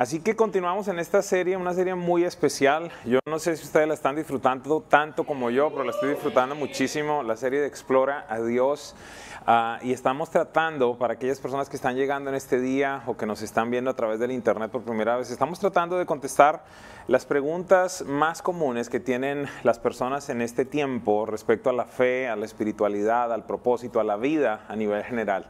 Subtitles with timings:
[0.00, 2.90] Así que continuamos en esta serie, una serie muy especial.
[3.04, 6.54] Yo no sé si ustedes la están disfrutando tanto como yo, pero la estoy disfrutando
[6.54, 8.94] muchísimo, la serie de Explora a Dios.
[9.46, 13.24] Ah, y estamos tratando, para aquellas personas que están llegando en este día o que
[13.24, 16.62] nos están viendo a través del Internet por primera vez, estamos tratando de contestar
[17.06, 22.28] las preguntas más comunes que tienen las personas en este tiempo respecto a la fe,
[22.28, 25.46] a la espiritualidad, al propósito, a la vida a nivel general.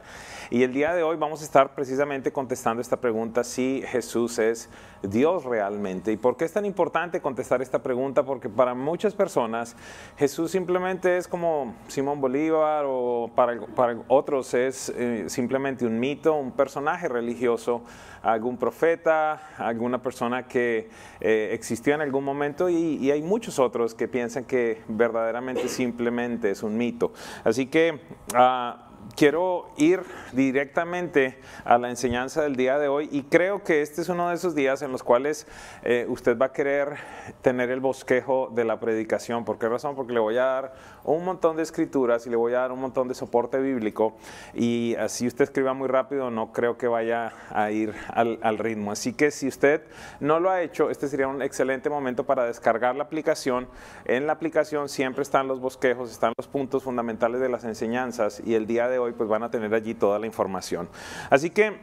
[0.49, 4.69] Y el día de hoy vamos a estar precisamente contestando esta pregunta, si Jesús es
[5.03, 6.11] Dios realmente.
[6.11, 8.23] ¿Y por qué es tan importante contestar esta pregunta?
[8.23, 9.75] Porque para muchas personas
[10.17, 13.59] Jesús simplemente es como Simón Bolívar o para,
[14.07, 17.83] otros es eh, simplemente un mito, un personaje religioso,
[18.21, 24.07] algún profeta, alguna persona que eh, existió en algún momento y, hay muchos otros que
[24.07, 27.13] piensan que verdaderamente simplemente es un mito.
[27.43, 27.99] Así que...
[28.33, 34.01] Ah, quiero ir directamente a la enseñanza del día de hoy y creo que este
[34.01, 35.47] es uno de esos días en los cuales
[35.83, 36.95] eh, usted va a querer
[37.41, 39.45] tener el bosquejo de la predicación.
[39.45, 39.95] ¿Por qué razón?
[39.95, 42.79] Porque le voy a dar un montón de escrituras y le voy a dar un
[42.79, 44.15] montón de soporte bíblico
[44.53, 48.91] y así usted escriba muy rápido, no creo que vaya a ir al, al ritmo.
[48.91, 49.83] Así que si usted
[50.19, 53.67] no lo ha hecho, este sería un excelente momento para descargar la aplicación.
[54.05, 58.55] En la aplicación siempre están los bosquejos, están los puntos fundamentales de las enseñanzas y
[58.55, 60.87] el día de hoy pues van a tener allí toda la información.
[61.29, 61.79] Así que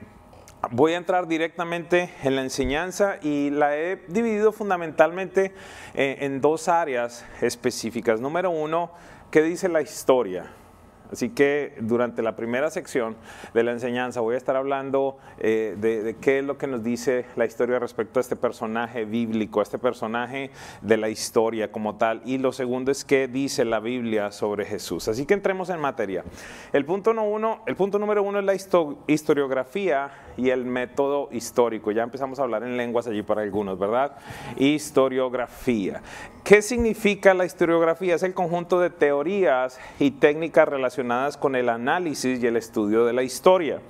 [0.70, 5.54] voy a entrar directamente en la enseñanza y la he dividido fundamentalmente
[5.94, 8.20] eh, en dos áreas específicas.
[8.20, 8.90] Número uno,
[9.30, 10.52] ¿qué dice la historia?
[11.10, 13.16] Así que durante la primera sección
[13.54, 17.24] de la enseñanza voy a estar hablando eh, de, qué es lo que nos dice
[17.36, 20.50] la historia respecto a este personaje bíblico, este personaje
[20.82, 22.20] de la historia como tal.
[22.24, 25.08] Y lo segundo es qué dice la Biblia sobre Jesús.
[25.08, 26.24] Así que entremos en materia.
[26.72, 28.54] El punto, uno, el punto número uno es la
[29.06, 31.90] historiografía y el método histórico.
[31.90, 34.16] Ya empezamos a hablar en lenguas allí para algunos, ¿verdad?
[34.56, 36.02] Historiografía.
[36.44, 38.14] ¿Qué significa la historiografía?
[38.14, 40.97] Es el conjunto de teorías y técnicas relacionadas
[41.36, 43.80] con el análisis y el estudio de la historia.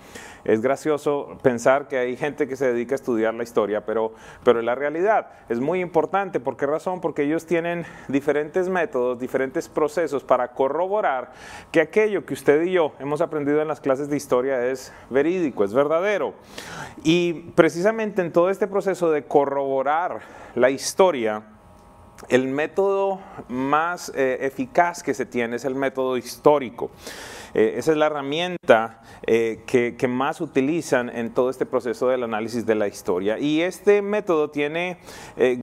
[0.44, 4.12] Es gracioso pensar que hay gente que se dedica a estudiar la historia, pero,
[4.44, 6.38] pero la realidad es muy importante.
[6.41, 7.00] ¿Por qué razón?
[7.00, 11.32] Porque ellos tienen diferentes métodos, diferentes procesos para corroborar
[11.72, 15.64] que aquello que usted y yo hemos aprendido en las clases de historia es verídico,
[15.64, 16.34] es verdadero.
[17.04, 20.20] Y precisamente en todo este proceso de corroborar
[20.54, 21.42] la historia,
[22.28, 26.90] el método más eh, eficaz que se tiene es el método histórico.
[27.54, 32.66] Eh, esa es la herramienta eh, que, más utilizan en todo este proceso del análisis
[32.66, 33.38] de la historia.
[33.38, 34.98] Y este método tiene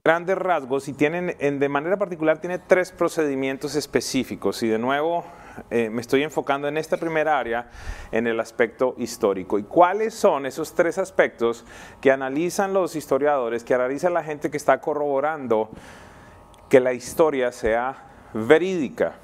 [0.04, 4.62] grandes rasgos y tienen, de manera particular tiene tres procedimientos específicos.
[4.62, 5.24] Y de nuevo,
[5.70, 7.70] me estoy enfocando en esta primera área,
[8.10, 9.58] en el aspecto histórico.
[9.58, 11.64] ¿Y cuáles son esos tres aspectos
[12.00, 15.70] que analizan los historiadores, que analiza la gente que está corroborando
[16.68, 19.14] que la historia sea verídica.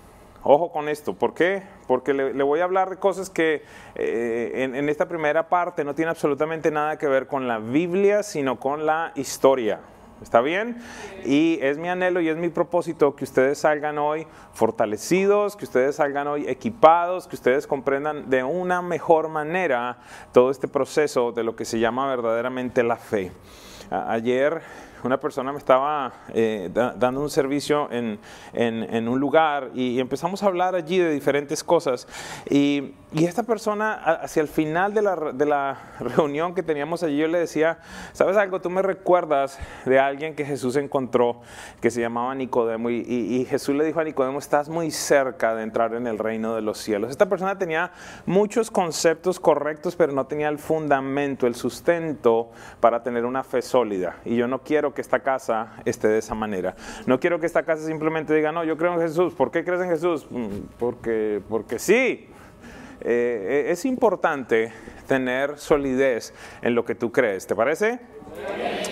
[0.45, 1.63] Ojo con esto, ¿por qué?
[1.87, 3.63] Porque le, voy a hablar de cosas que
[3.95, 8.25] eh, en, en, esta primera parte no tiene absolutamente nada que ver con la Biblia,
[8.25, 9.81] sino con la historia.
[10.23, 10.81] ¿Está bien?
[11.25, 15.97] Y es mi anhelo y es mi propósito que ustedes salgan hoy fortalecidos, que ustedes
[15.97, 19.99] salgan hoy equipados, que ustedes comprendan de una mejor manera
[20.33, 23.33] todo este proceso de lo que se llama verdaderamente la fe.
[23.91, 24.63] Ayer
[25.05, 28.19] una persona me estaba eh, dando un servicio en,
[28.53, 32.07] en, un lugar y, empezamos a hablar allí de diferentes cosas.
[32.49, 37.19] Y, y esta persona, hacia el final de la, de la, reunión que teníamos allí,
[37.19, 37.79] yo le decía,
[38.13, 38.61] ¿sabes algo?
[38.61, 41.43] Tú me recuerdas de alguien que Jesús encontró
[41.81, 45.95] que se llamaba Nicodemo y, Jesús le dijo a Nicodemo, estás muy cerca de entrar
[45.95, 47.11] en el reino de los cielos.
[47.11, 47.93] Esta persona tenía
[48.25, 52.51] muchos conceptos correctos, pero no tenía el fundamento, el sustento
[52.81, 54.17] para tener una fe sólida.
[54.25, 56.75] Y yo no quiero que esta casa esté de esa manera.
[57.07, 59.35] No quiero que esta casa simplemente diga, no, yo creo en Jesús.
[59.35, 60.27] ¿Por qué crees en Jesús?
[60.31, 62.32] Mm, porque, porque sí.
[63.01, 64.73] Eh, es importante
[65.07, 67.47] tener solidez en lo que tú crees.
[67.47, 68.01] ¿Te parece?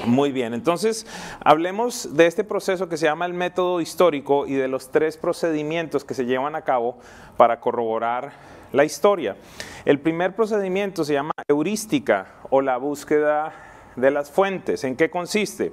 [0.05, 1.07] Muy bien, entonces
[1.41, 6.05] hablemos de este proceso que se llama el método histórico y de los tres procedimientos
[6.05, 6.99] que se llevan a cabo
[7.37, 8.33] para corroborar
[8.73, 9.37] la historia.
[9.85, 13.53] El primer procedimiento se llama heurística o la búsqueda
[14.01, 14.85] de las fuentes.
[14.85, 15.73] ¿En qué consiste?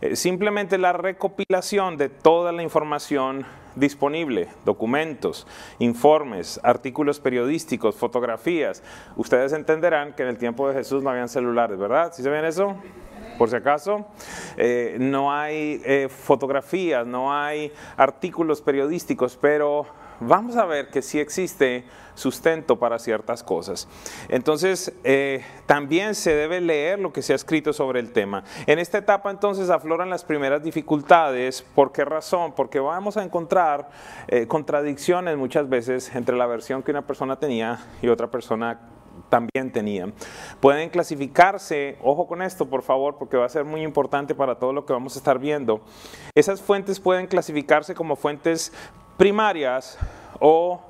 [0.00, 5.46] Eh, simplemente la recopilación de toda la información disponible, documentos,
[5.78, 8.82] informes, artículos periodísticos, fotografías.
[9.16, 12.12] Ustedes entenderán que en el tiempo de Jesús no habían celulares, ¿verdad?
[12.12, 12.76] ¿Sí saben eso?
[13.38, 14.06] Por si acaso,
[14.56, 19.86] eh, no hay eh, fotografías, no hay artículos periodísticos, pero
[20.20, 23.88] vamos a ver que sí existe sustento para ciertas cosas.
[24.28, 28.44] Entonces, eh, también se debe leer lo que se ha escrito sobre el tema.
[28.66, 31.62] En esta etapa entonces afloran las primeras dificultades.
[31.62, 32.52] ¿Por qué razón?
[32.54, 33.90] Porque vamos a encontrar
[34.28, 38.80] eh, contradicciones muchas veces entre la versión que una persona tenía y otra persona
[39.28, 40.12] también tenía.
[40.60, 44.72] Pueden clasificarse, ojo con esto por favor, porque va a ser muy importante para todo
[44.72, 45.80] lo que vamos a estar viendo.
[46.34, 48.72] Esas fuentes pueden clasificarse como fuentes
[49.16, 49.98] primarias
[50.40, 50.82] o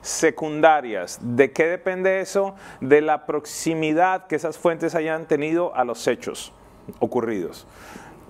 [0.00, 1.18] secundarias.
[1.22, 2.54] ¿De qué depende eso?
[2.80, 6.52] De la proximidad que esas fuentes hayan tenido a los hechos
[6.98, 7.66] ocurridos.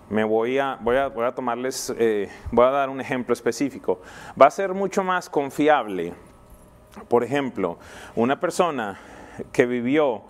[0.08, 4.00] Me voy a, voy a, voy a tomarles, eh, voy a dar un ejemplo específico.
[4.40, 6.14] Va a ser mucho más confiable,
[7.08, 7.78] por ejemplo,
[8.14, 8.98] una persona
[9.52, 10.24] que vivió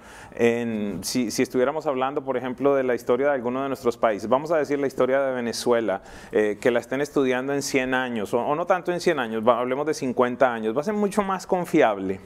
[1.02, 4.56] si, estuviéramos hablando, por ejemplo, de la historia de alguno de nuestros países, vamos a
[4.56, 6.02] decir la historia de Venezuela,
[6.32, 9.86] eh, que la estén estudiando en 100 años, o, no tanto en 100 años, hablemos
[9.86, 12.20] de 50 años, va a ser mucho más confiable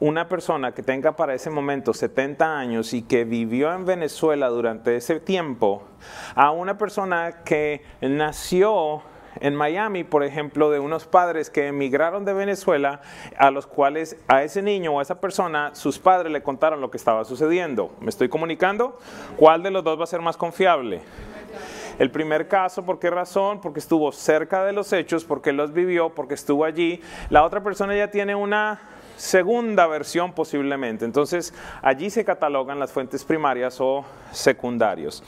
[0.00, 4.96] una persona que tenga para ese momento 70 años y que vivió en Venezuela durante
[4.96, 5.82] ese tiempo,
[6.34, 9.02] a una persona que nació
[9.40, 13.00] en Miami, por ejemplo, de unos padres que emigraron de Venezuela,
[13.36, 16.90] a los cuales a ese niño o a esa persona, sus padres le contaron lo
[16.90, 17.94] que estaba sucediendo.
[18.00, 18.98] ¿Me estoy comunicando?
[19.36, 21.00] ¿Cuál de los dos va a ser más confiable?
[21.98, 23.60] El primer caso, ¿por qué razón?
[23.60, 27.00] Porque estuvo cerca de los hechos, porque los vivió, porque estuvo allí.
[27.28, 28.80] La otra persona ya tiene una
[29.16, 31.04] segunda versión posiblemente.
[31.04, 35.22] Entonces, allí se catalogan las fuentes primarias o secundarios.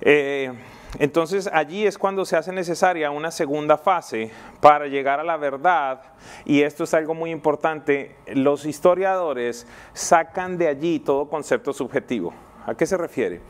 [0.00, 0.52] Eh,
[0.98, 6.02] entonces allí es cuando se hace necesaria una segunda fase para llegar a la verdad
[6.44, 8.16] y esto es algo muy importante.
[8.26, 12.34] Los historiadores sacan de allí todo concepto subjetivo.
[12.66, 13.40] ¿A qué se refiere?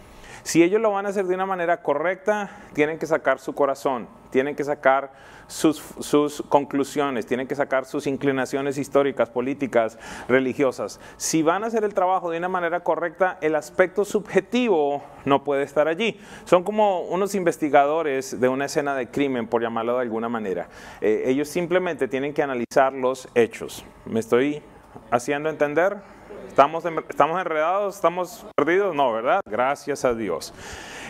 [0.42, 4.08] Si ellos lo van a hacer de una manera correcta, tienen que sacar su corazón,
[4.30, 5.12] tienen que sacar
[5.50, 9.98] sus, conclusiones, tienen que sacar sus inclinaciones históricas, políticas,
[10.28, 11.00] religiosas.
[11.16, 15.64] Si van a hacer el trabajo de una manera correcta, el aspecto subjetivo no puede
[15.64, 16.20] estar allí.
[16.44, 20.68] Son como unos investigadores de una escena de crimen, por llamarlo de alguna manera.
[21.00, 23.84] Eh, ellos simplemente tienen que analizar los hechos.
[24.06, 24.62] ¿Me estoy
[25.10, 26.19] haciendo entender?
[26.50, 27.94] ¿Estamos, ¿Estamos enredados?
[27.94, 28.92] ¿Estamos perdidos?
[28.92, 29.40] No, ¿verdad?
[29.46, 30.52] Gracias a Dios.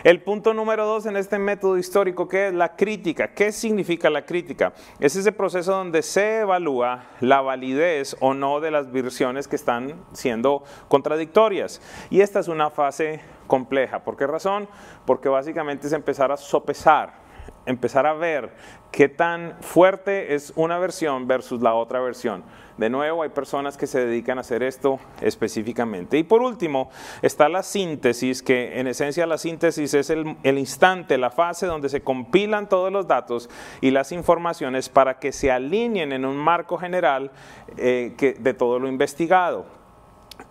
[0.03, 3.33] El punto número dos en este método histórico, que es la crítica.
[3.33, 4.71] ¿Qué significa la crítica?
[4.99, 10.05] Es ese proceso donde se evalúa la validez o no de las versiones que están
[10.13, 11.81] siendo contradictorias.
[12.11, 14.03] Y esta es una fase compleja.
[14.03, 14.69] ¿Por qué razón?
[15.07, 17.20] Porque básicamente es empezar a sopesar
[17.65, 18.51] empezar a ver
[18.91, 22.43] qué tan fuerte es una versión versus la otra versión.
[22.77, 26.17] De nuevo, hay personas que se dedican a hacer esto específicamente.
[26.17, 26.89] Y por último,
[27.21, 32.01] está la síntesis, que en esencia la síntesis es el, instante, la fase donde se
[32.01, 33.49] compilan todos los datos
[33.81, 37.31] y las informaciones para que se alineen en un marco general
[37.77, 39.65] eh, de todo lo investigado.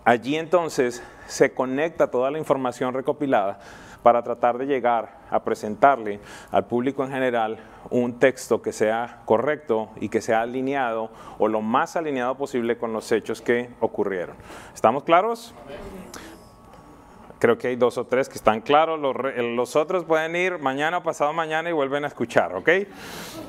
[0.05, 3.59] Allí entonces se conecta toda la información recopilada
[4.03, 6.19] para tratar de llegar a presentarle
[6.51, 7.57] al público en general
[7.89, 12.93] un texto que sea correcto y que sea alineado o lo más alineado posible con
[12.93, 14.35] los hechos que ocurrieron.
[14.73, 15.53] ¿Estamos claros?
[17.39, 18.99] Creo que hay dos o tres que están claros.
[18.99, 22.69] Los, otros pueden ir mañana o pasado mañana y vuelven a escuchar, ¿ok?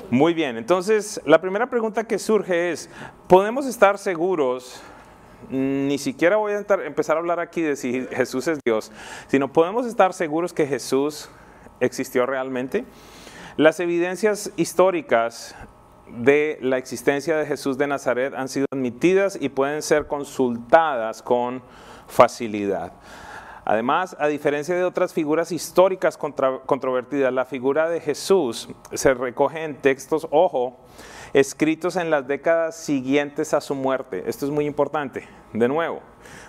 [0.09, 0.57] Muy bien.
[0.57, 2.89] Entonces, la primera pregunta que surge es,
[3.27, 4.81] ¿podemos estar seguros
[5.49, 8.91] ni siquiera voy a empezar a hablar aquí de si Jesús es Dios,
[9.27, 11.29] sino podemos estar seguros que Jesús
[11.79, 12.85] existió realmente.
[13.57, 15.55] Las evidencias históricas
[16.07, 21.61] de la existencia de Jesús de Nazaret han sido admitidas y pueden ser consultadas con
[22.07, 22.93] facilidad.
[23.65, 29.75] Además, a diferencia de otras figuras históricas controvertidas, la figura de Jesús se recoge en
[29.77, 30.77] textos, ojo,
[31.33, 34.23] escritos en las décadas siguientes a su muerte.
[34.27, 35.27] Esto es muy importante.
[35.51, 36.01] De nuevo,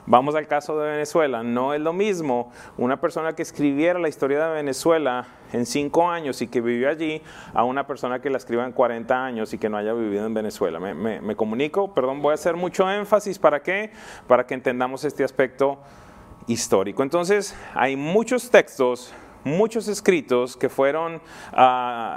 [0.06, 1.42] vamos al caso de Venezuela.
[1.42, 6.40] No es lo mismo una persona que escribiera la historia de Venezuela en cinco años
[6.42, 7.22] y que vivió allí
[7.54, 10.34] a una persona que la escriba en 40 años y que no haya vivido en
[10.34, 10.78] Venezuela.
[10.80, 13.38] Me, comunico, perdón, voy a hacer mucho énfasis.
[13.38, 13.90] ¿Para qué?
[14.26, 15.78] Para que entendamos este aspecto
[16.46, 17.02] histórico.
[17.02, 19.14] Entonces, hay muchos textos
[19.44, 21.20] muchos escritos que fueron,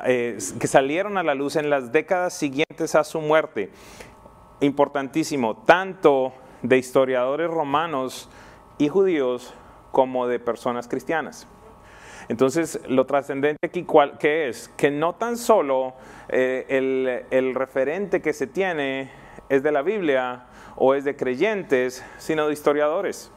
[0.06, 3.70] eh, que salieron a la luz en las décadas siguientes a su muerte.
[4.62, 8.30] Importantísimo, tanto de historiadores romanos
[8.78, 9.54] y judíos
[9.92, 11.48] como de personas cristianas.
[12.30, 14.70] Entonces, lo trascendente aquí, ¿cuál, ¿qué es?
[14.76, 15.94] Que no tan solo
[16.28, 19.10] eh, el, el referente que se tiene
[19.48, 23.32] es de la Biblia o es de creyentes, sino de historiadores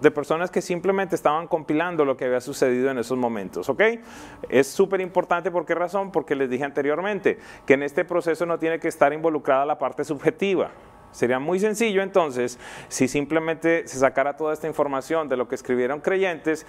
[0.00, 3.82] de personas que simplemente estaban compilando lo que había sucedido en esos momentos, ¿ok?
[4.48, 6.12] Es súper importante, ¿por qué razón?
[6.12, 10.04] Porque les dije anteriormente que en este proceso no tiene que estar involucrada la parte
[10.04, 10.70] subjetiva.
[11.12, 16.00] Sería muy sencillo entonces si simplemente se sacara toda esta información de lo que escribieron
[16.00, 16.66] creyentes,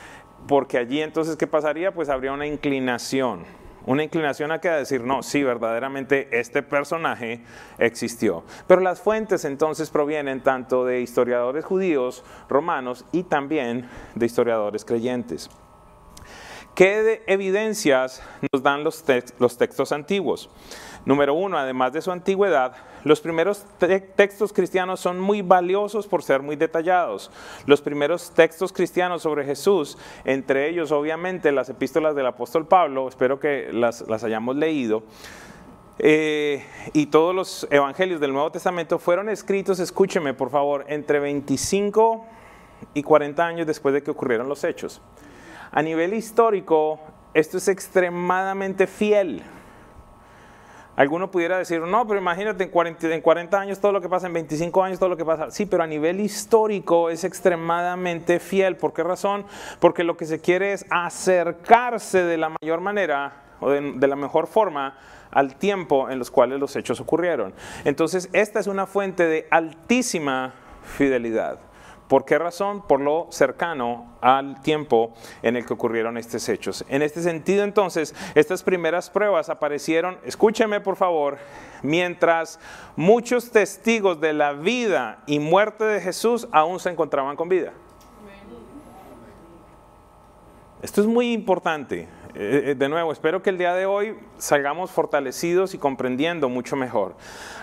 [0.47, 1.93] porque allí entonces, ¿qué pasaría?
[1.93, 3.43] Pues habría una inclinación
[3.87, 7.41] una inclinación a que decir, no, sí, verdaderamente este personaje
[7.79, 8.43] existió.
[8.67, 15.49] Pero las fuentes entonces provienen tanto de historiadores judíos, romanos y también de historiadores creyentes.
[16.75, 19.03] ¿Qué evidencias nos dan los,
[19.39, 20.49] los textos antiguos?
[21.05, 22.75] Número uno, además de su antigüedad,
[23.07, 23.65] los primeros
[24.15, 27.31] textos cristianos son muy valiosos por ser muy detallados.
[27.65, 33.39] Los primeros textos cristianos sobre Jesús, entre ellos obviamente las epístolas del apóstol Pablo, espero
[33.39, 35.03] que las, hayamos leído,
[35.99, 42.25] eh, y todos los evangelios del Nuevo Testamento fueron escritos, escúcheme por favor, entre 25
[42.93, 45.01] y 40 años después de que ocurrieron los hechos.
[45.71, 46.99] A nivel histórico,
[47.33, 49.43] esto es extremadamente fiel.
[50.97, 54.25] Alguno pudiera decir, no, pero imagínate, en 40, en 40, años todo lo que pasa,
[54.25, 55.51] en 25 años todo lo que pasa.
[55.51, 58.77] Sí, pero a nivel histórico es extremadamente fiel.
[58.77, 59.45] ¿Por qué razón?
[59.79, 64.15] Porque lo que se quiere es acercarse de la mayor manera o de, de la
[64.15, 64.97] mejor forma
[65.29, 67.53] al tiempo en los cuales los hechos ocurrieron.
[67.85, 71.59] Entonces, esta es una fuente de altísima fidelidad.
[72.07, 72.81] ¿Por qué razón?
[72.87, 76.85] Por lo cercano al tiempo en el que ocurrieron estos hechos.
[76.87, 81.37] En este sentido, entonces, estas primeras pruebas aparecieron, escúcheme por favor,
[81.83, 82.59] mientras
[82.95, 87.73] muchos testigos de la vida y muerte de Jesús aún se encontraban con vida.
[90.83, 92.07] Esto es muy importante.
[92.35, 96.75] Eh, eh, de nuevo, espero que el día de hoy salgamos fortalecidos y comprendiendo mucho
[96.75, 97.15] mejor.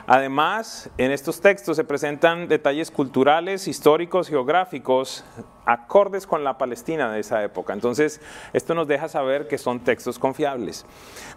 [0.08, 5.24] Además, en estos textos se presentan detalles culturales, históricos, geográficos,
[5.64, 7.72] acordes con la Palestina de esa época.
[7.72, 8.20] Entonces,
[8.52, 10.84] esto nos deja saber que son textos confiables.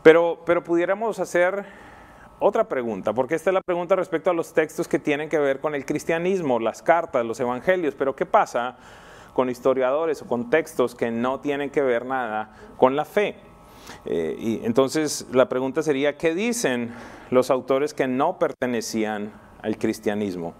[0.01, 1.63] Pero, pero pudiéramos hacer
[2.39, 5.59] otra pregunta, porque esta es la pregunta respecto a los textos que tienen que ver
[5.59, 7.93] con el cristianismo, las cartas, los evangelios.
[7.93, 8.77] Pero ¿qué pasa?
[9.37, 13.35] Con historiadores o con textos que no tienen que ver nada con la fe.
[14.03, 16.91] Eh, y entonces la pregunta sería, ¿qué dicen
[17.29, 20.55] los autores que no pertenecían al cristianismo?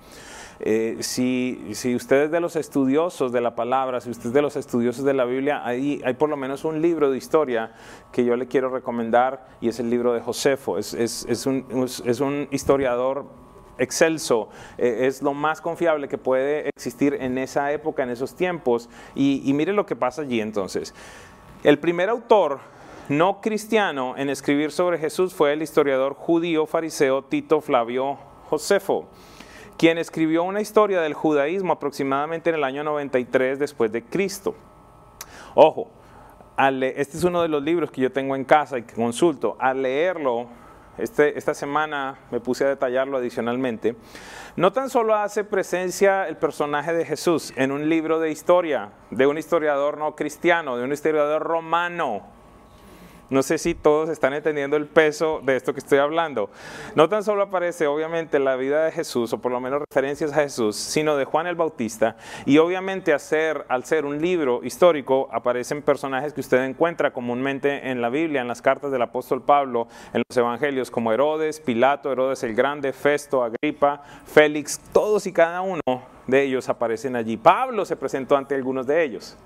[0.59, 4.43] Eh, si, si usted es de los estudiosos de la palabra, si usted es de
[4.43, 7.71] los estudiosos de la Biblia, hay, hay por lo menos un libro de historia
[8.11, 10.77] que yo le quiero recomendar y es el libro de Josefo.
[10.77, 11.65] Es, es, es, un,
[12.05, 13.25] es un historiador
[13.77, 18.89] excelso, eh, es lo más confiable que puede existir en esa época, en esos tiempos.
[19.15, 20.93] Y, mire lo que pasa allí entonces.
[21.63, 22.59] El primer autor
[23.09, 28.17] no cristiano en escribir sobre Jesús fue el historiador judío fariseo Tito Flavio
[28.49, 29.07] Josefo,
[29.77, 34.55] quien escribió una historia del judaísmo aproximadamente en el año 93 después de Cristo.
[35.55, 35.89] Ojo,
[36.57, 39.55] este es uno de los libros que yo tengo en casa y que consulto.
[39.59, 40.47] Al leerlo,
[40.97, 43.95] este, esta semana me puse a detallarlo adicionalmente,
[44.55, 49.27] no tan solo hace presencia el personaje de Jesús en un libro de historia, de
[49.27, 52.36] un historiador no cristiano, de un historiador romano,
[53.29, 56.49] no sé si todos están entendiendo el peso de esto que estoy hablando.
[56.95, 60.41] No tan solo aparece obviamente la vida de Jesús, o por lo menos referencias a
[60.41, 62.15] Jesús, sino de Juan el Bautista.
[62.45, 63.19] Y obviamente al
[63.83, 68.61] ser un libro histórico, aparecen personajes que usted encuentra comúnmente en la Biblia, en las
[68.61, 74.01] cartas del apóstol Pablo, en los evangelios, como Herodes, Pilato, Herodes el Grande, Festo, Agripa,
[74.25, 75.81] Félix, todos y cada uno
[76.27, 77.37] de ellos aparecen allí.
[77.37, 79.37] Pablo se presentó ante algunos de ellos.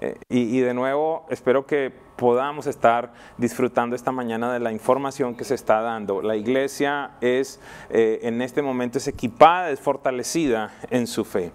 [0.00, 5.44] Eh, y, de nuevo, espero que podamos estar disfrutando esta mañana de la información que
[5.44, 6.22] se está dando.
[6.22, 11.52] La iglesia es, eh, en este momento, es equipada, es fortalecida en su fe.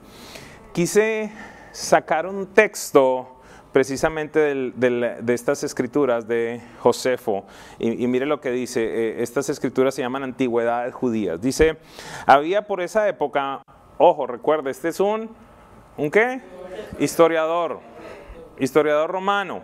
[0.73, 1.31] Quise
[1.71, 3.31] sacar un texto
[3.71, 7.45] precisamente de estas escrituras de Josefo.
[7.79, 11.41] Y, mire lo que dice, eh, estas escrituras se llaman antigüedades judías.
[11.41, 11.77] Dice,
[12.27, 13.63] había por esa época,
[13.97, 15.29] ojo, recuerde, este es un,
[15.97, 16.41] ¿un qué?
[16.99, 17.94] Historiador
[18.59, 19.61] historiador romano.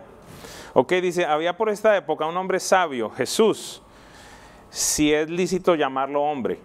[0.74, 3.82] Ok, dice, había por esta época un hombre sabio, Jesús,
[4.70, 6.58] si es lícito llamarlo hombre.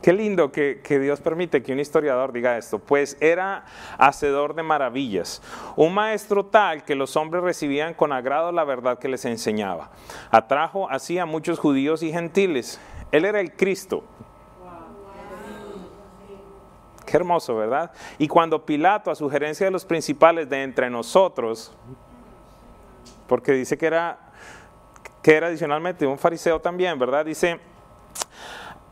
[0.00, 3.64] Qué lindo que, que, Dios permite que un historiador diga esto, pues era
[3.98, 5.40] hacedor de maravillas,
[5.76, 9.92] un maestro tal que los hombres recibían con agrado la verdad que les enseñaba.
[10.32, 12.80] Atrajo así a muchos judíos y gentiles.
[13.12, 14.02] Él era el Cristo,
[17.04, 17.90] Qué hermoso, ¿verdad?
[18.18, 21.72] Y cuando Pilato, a sugerencia de los principales de entre nosotros,
[23.26, 24.18] porque dice que era,
[25.22, 27.24] que era adicionalmente un fariseo también, ¿verdad?
[27.24, 27.60] Dice,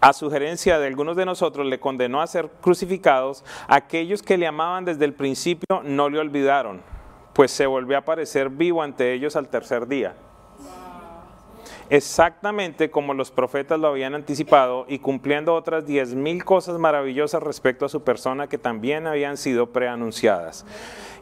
[0.01, 3.45] a sugerencia de algunos de nosotros, le condenó a ser crucificados.
[3.69, 6.81] Aquellos que le amaban desde el principio no le olvidaron,
[7.35, 10.15] pues se volvió a aparecer vivo ante ellos al tercer día
[11.91, 17.85] exactamente como los profetas lo habían anticipado y cumpliendo otras diez mil cosas maravillosas respecto
[17.85, 20.65] a su persona que también habían sido preanunciadas.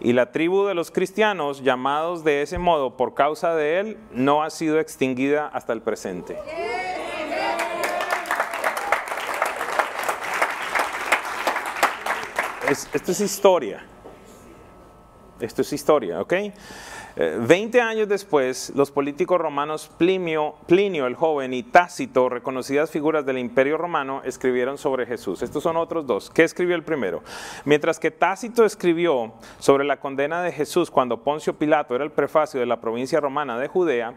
[0.00, 4.42] Y la tribu de los cristianos, llamados de ese modo por causa de él, no
[4.42, 6.36] ha sido extinguida hasta el presente.
[12.92, 13.82] esto es historia.
[15.40, 16.34] Esto es historia, ¿ok?
[17.40, 23.38] Veinte años después, los políticos romanos Plinio, Plinio el joven y Tácito, reconocidas figuras del
[23.38, 25.42] imperio romano, escribieron sobre Jesús.
[25.42, 26.30] Estos son otros dos.
[26.30, 27.22] ¿Qué escribió el primero?
[27.64, 32.60] Mientras que Tácito escribió sobre la condena de Jesús cuando Poncio Pilato era el prefacio
[32.60, 34.14] de la provincia romana de Judea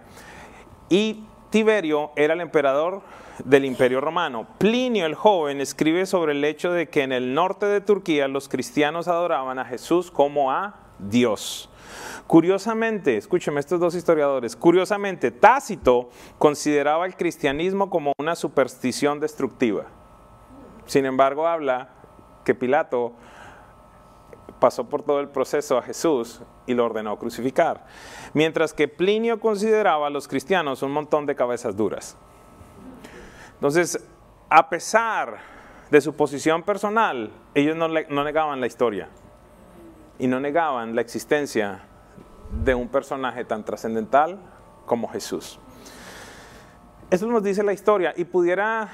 [0.90, 3.01] y Tiberio era el emperador
[3.44, 4.48] del imperio romano.
[4.58, 8.48] Plinio el joven escribe sobre el hecho de que en el norte de Turquía los
[8.48, 11.70] cristianos adoraban a Jesús como a Dios.
[12.27, 19.86] Curiosamente, escúcheme estos dos historiadores, curiosamente Tácito consideraba el cristianismo como una superstición destructiva.
[20.86, 21.89] Sin embargo, habla
[22.46, 23.13] que Pilato
[24.60, 27.86] pasó por todo el proceso a Jesús y lo ordenó crucificar.
[28.34, 32.15] Mientras que Plinio consideraba a los cristianos un montón de cabezas duras.
[33.55, 34.08] Entonces,
[34.50, 35.39] a pesar
[35.89, 39.10] de su posición personal, ellos no, no negaban la historia
[40.22, 41.80] y no negaban la existencia
[42.63, 44.40] de un personaje tan trascendental
[44.86, 45.60] como Jesús.
[47.10, 48.88] Eso nos dice la historia y pudiera,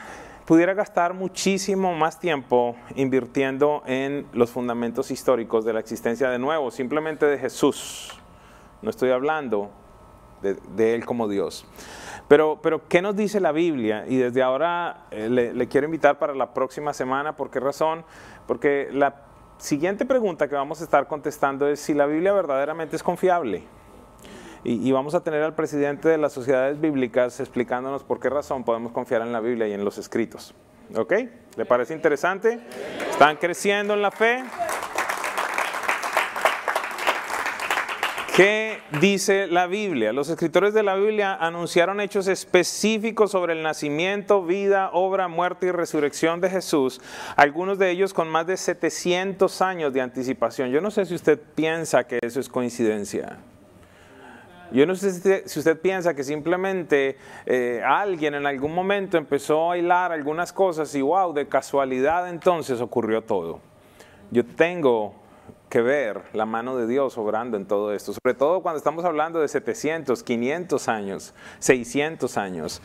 [0.46, 6.72] pudiera gastar muchísimo más tiempo invirtiendo en los fundamentos históricos de la existencia de nuevo,
[6.72, 8.18] simplemente de Jesús.
[8.82, 9.70] No estoy hablando
[10.42, 11.68] de, Él como Dios.
[12.30, 14.06] Pero, pero, ¿qué nos dice la Biblia?
[14.08, 17.36] Y desde ahora eh, le, le, quiero invitar para la próxima semana.
[17.36, 18.06] ¿Por qué razón?
[18.46, 23.04] Porque la siguiente pregunta que vamos a estar contestando es si la Biblia verdaderamente es
[23.04, 23.64] confiable.
[24.64, 28.92] Y, vamos a tener al presidente de las sociedades bíblicas explicándonos por qué razón podemos
[28.92, 30.54] confiar en la Biblia y en los escritos.
[30.96, 31.14] ¿Ok?
[31.56, 32.60] ¿Le parece interesante?
[33.10, 34.44] ¿Están creciendo en la fe?
[38.38, 40.14] ¿Qué dice la Biblia?
[40.14, 45.72] Los escritores de la Biblia anunciaron hechos específicos sobre el nacimiento, vida, obra, muerte y
[45.72, 47.02] resurrección de Jesús,
[47.36, 50.70] algunos de ellos con más de 700 años de anticipación.
[50.70, 53.40] Yo no sé si usted piensa que eso es coincidencia.
[54.72, 55.14] Yo no sé
[55.48, 60.94] si usted, piensa que simplemente eh, alguien en algún momento empezó a hilar algunas cosas
[60.94, 63.62] y wow, de casualidad entonces ocurrió todo.
[64.30, 65.27] Yo tengo
[65.70, 69.40] que ver la mano de Dios obrando en todo esto, sobre todo cuando estamos hablando
[69.40, 72.82] de 700, 500 años, 600 años.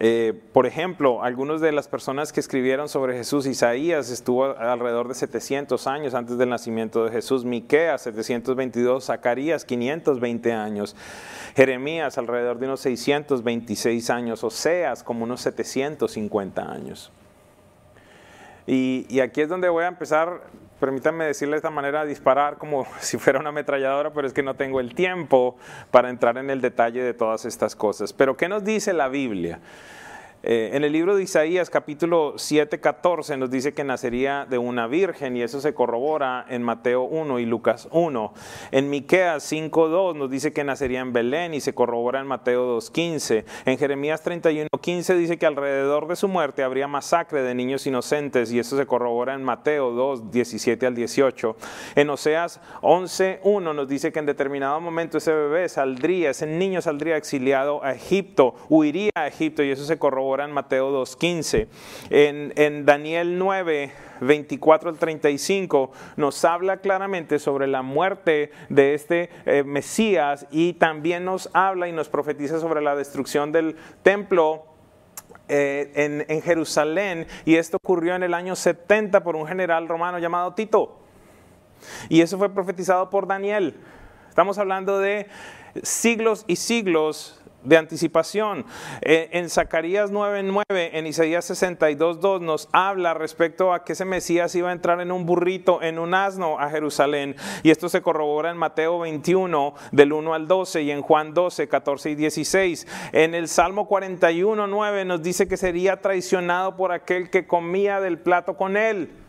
[0.00, 5.14] Eh, por ejemplo, algunas de las personas que escribieron sobre Jesús, Isaías estuvo alrededor de
[5.14, 10.94] 700 años antes del nacimiento de Jesús, Miqueas 722, Zacarías 520 años,
[11.54, 17.10] Jeremías alrededor de unos 626 años, Oseas como unos 750 años.
[18.66, 20.42] Y, y, aquí es donde voy a empezar
[20.80, 24.54] permítanme decirle de esta manera, disparar como si fuera una ametralladora, pero es que no
[24.54, 25.56] tengo el tiempo
[25.90, 28.12] para entrar en el detalle de todas estas cosas.
[28.12, 29.60] Pero ¿qué nos dice la Biblia?
[30.48, 34.86] Eh, en el libro de Isaías capítulo 7, 14 nos dice que nacería de una
[34.86, 38.32] virgen y eso se corrobora en Mateo 1 y Lucas 1.
[38.70, 42.62] En Miqueas 5, 2 nos dice que nacería en Belén y se corrobora en Mateo
[42.64, 43.44] 2, 15.
[43.64, 48.52] En Jeremías 31, 15 dice que alrededor de su muerte habría masacre de niños inocentes
[48.52, 51.56] y eso se corrobora en Mateo 2, 17 al 18.
[51.96, 56.80] En Oseas 11, 1 nos dice que en determinado momento ese bebé saldría, ese niño
[56.80, 61.68] saldría exiliado a Egipto, huiría a Egipto y eso se corrobora en Mateo 2.15.
[62.10, 69.30] En, en Daniel 9, 24 al 35 nos habla claramente sobre la muerte de este
[69.44, 74.64] eh, Mesías y también nos habla y nos profetiza sobre la destrucción del templo
[75.48, 80.18] eh, en, en, Jerusalén y esto ocurrió en el año 70 por un general romano
[80.18, 81.00] llamado Tito.
[82.08, 83.76] Y eso fue profetizado por Daniel.
[84.28, 85.28] Estamos hablando de
[85.82, 88.64] siglos y siglos de anticipación.
[89.02, 94.70] Eh, en Zacarías 9:9, en Isaías 62:2 nos habla respecto a que ese Mesías iba
[94.70, 97.36] a entrar en un burrito, en un asno a Jerusalén.
[97.62, 101.68] Y esto se corrobora en Mateo 21, del 1 al 12, y en Juan 12,
[101.68, 102.86] 14 y 16.
[103.12, 108.56] En el Salmo 41:9 nos dice que sería traicionado por aquel que comía del plato
[108.56, 109.25] con él.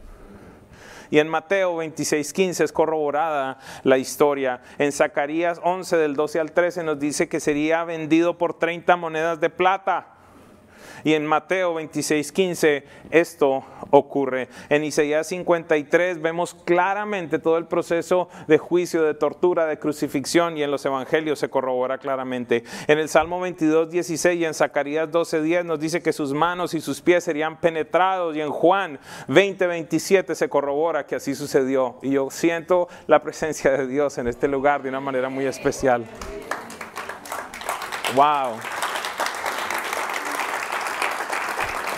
[1.10, 4.62] Y en Mateo 26:15 es corroborada la historia.
[4.78, 9.40] En Zacarías 11 del 12 al 13 nos dice que sería vendido por 30 monedas
[9.40, 10.17] de plata.
[11.04, 14.50] Y en Mateo 26, 15 esto ocurre.
[14.70, 20.64] En Isaías 53 vemos claramente todo el proceso de juicio, de tortura, de crucifixión y
[20.64, 22.64] en los evangelios se corrobora claramente.
[22.88, 26.74] En el Salmo 22, 16 y en Zacarías 12, 10 nos dice que sus manos
[26.74, 31.98] y sus pies serían penetrados y en Juan 20, 27 se corrobora que así sucedió.
[32.02, 36.06] Y yo siento la presencia de Dios en este lugar de una manera muy especial.
[38.16, 38.77] Wow.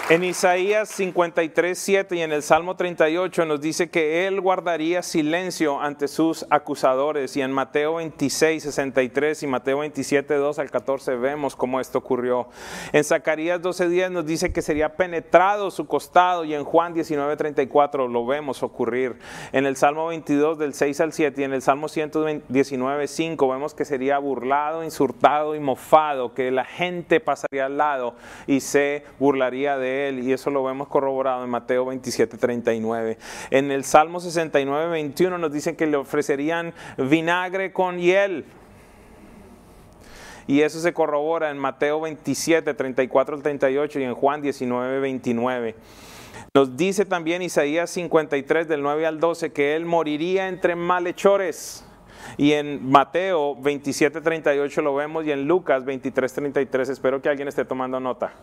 [0.09, 5.79] En Isaías 53, 7 y en el Salmo 38 nos dice que Él guardaría silencio
[5.79, 7.37] ante sus acusadores.
[7.37, 12.47] Y en Mateo 26, 63 y Mateo 27, 2 al 14 vemos cómo esto ocurrió.
[12.91, 17.37] En Zacarías 12, 10 nos dice que sería penetrado su costado y en Juan 19,
[17.37, 19.19] 34 lo vemos ocurrir.
[19.51, 23.75] En el Salmo 22 del 6 al 7 y en el Salmo 119, 5 vemos
[23.75, 28.15] que sería burlado, insultado y mofado, que la gente pasaría al lado
[28.47, 33.17] y se burlaría él y eso lo vemos corroborado en Mateo 27, 39.
[33.51, 38.45] En el Salmo 69, 21 nos dicen que le ofrecerían vinagre con hiel.
[40.47, 45.75] Y eso se corrobora en Mateo 27, 34 38 y en Juan 19, 29.
[46.55, 51.85] Nos dice también Isaías 53 del 9 al 12 que él moriría entre malhechores.
[52.37, 56.89] Y en Mateo 27, 38 lo vemos y en Lucas 23, 33.
[56.89, 58.33] Espero que alguien esté tomando nota.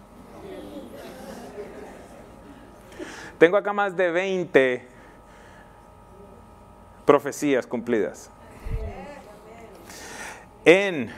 [3.39, 4.89] Tengo acá más de 20
[7.05, 8.31] profecías cumplidas.
[10.65, 11.11] En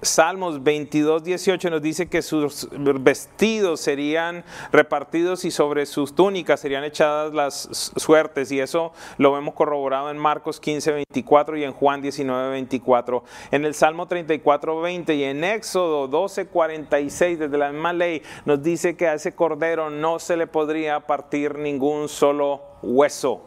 [0.00, 6.84] Salmos 22, 18 nos dice que sus vestidos serían repartidos y sobre sus túnicas serían
[6.84, 8.52] echadas las suertes.
[8.52, 13.24] Y eso lo vemos corroborado en Marcos 15, 24 y en Juan 19, 24.
[13.50, 18.62] En el Salmo 34, 20 y en Éxodo 12, 46, desde la misma ley, nos
[18.62, 23.42] dice que a ese cordero no se le podría partir ningún solo hueso.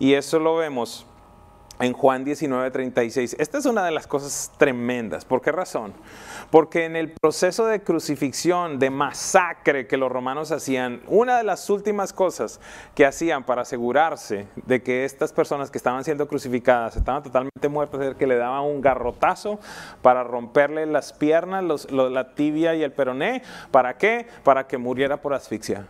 [0.00, 1.06] Y eso lo vemos
[1.80, 3.36] en Juan 19:36.
[3.38, 5.24] Esta es una de las cosas tremendas.
[5.24, 5.94] ¿Por qué razón?
[6.50, 11.68] Porque en el proceso de crucifixión, de masacre que los romanos hacían, una de las
[11.70, 12.60] últimas cosas
[12.94, 18.00] que hacían para asegurarse de que estas personas que estaban siendo crucificadas estaban totalmente muertas
[18.02, 19.58] es que le daban un garrotazo
[20.02, 23.42] para romperle las piernas, la tibia y el peroné.
[23.70, 24.26] ¿Para qué?
[24.44, 25.86] Para que muriera por asfixia.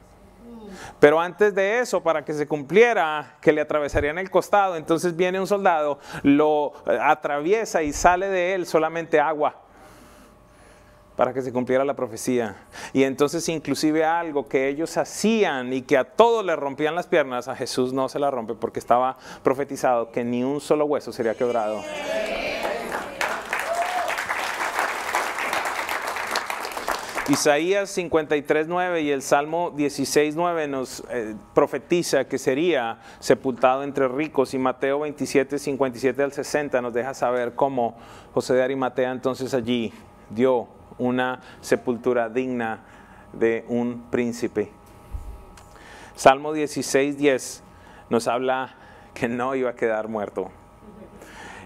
[0.99, 5.41] Pero antes de eso, para que se cumpliera, que le atravesarían el costado, entonces viene
[5.41, 9.57] un soldado, lo eh, atraviesa y sale de él solamente agua
[11.21, 12.57] para que se cumpliera la profecía.
[12.95, 17.47] Y entonces inclusive algo que ellos hacían y que a todos le rompían las piernas,
[17.47, 21.35] a Jesús no se la rompe porque estaba profetizado que ni un solo hueso sería
[21.35, 21.83] quebrado.
[27.31, 34.59] Isaías 53.9 y el Salmo 16.9 nos eh, profetiza que sería sepultado entre ricos y
[34.59, 37.97] Mateo 27, 57 al 60 nos deja saber cómo
[38.35, 39.93] José de Arimatea entonces allí
[40.29, 40.67] dio
[40.99, 42.81] una sepultura digna
[43.33, 44.73] de un príncipe.
[46.17, 47.61] Salmo 16.10
[48.09, 48.75] nos habla
[49.15, 50.51] que no iba a quedar muerto.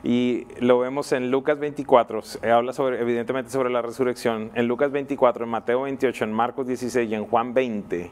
[0.06, 2.20] Y lo vemos en Lucas 24,
[2.52, 7.10] habla sobre, evidentemente sobre la resurrección, en Lucas 24, en Mateo 28, en Marcos 16
[7.10, 8.10] y en Juan 20.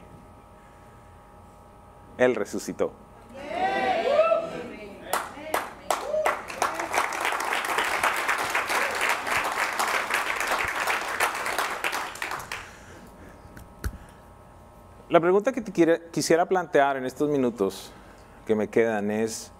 [2.17, 2.93] Él resucitó.
[15.09, 17.93] La pregunta que te quisiera plantear en estos minutos
[18.47, 19.52] que me quedan es,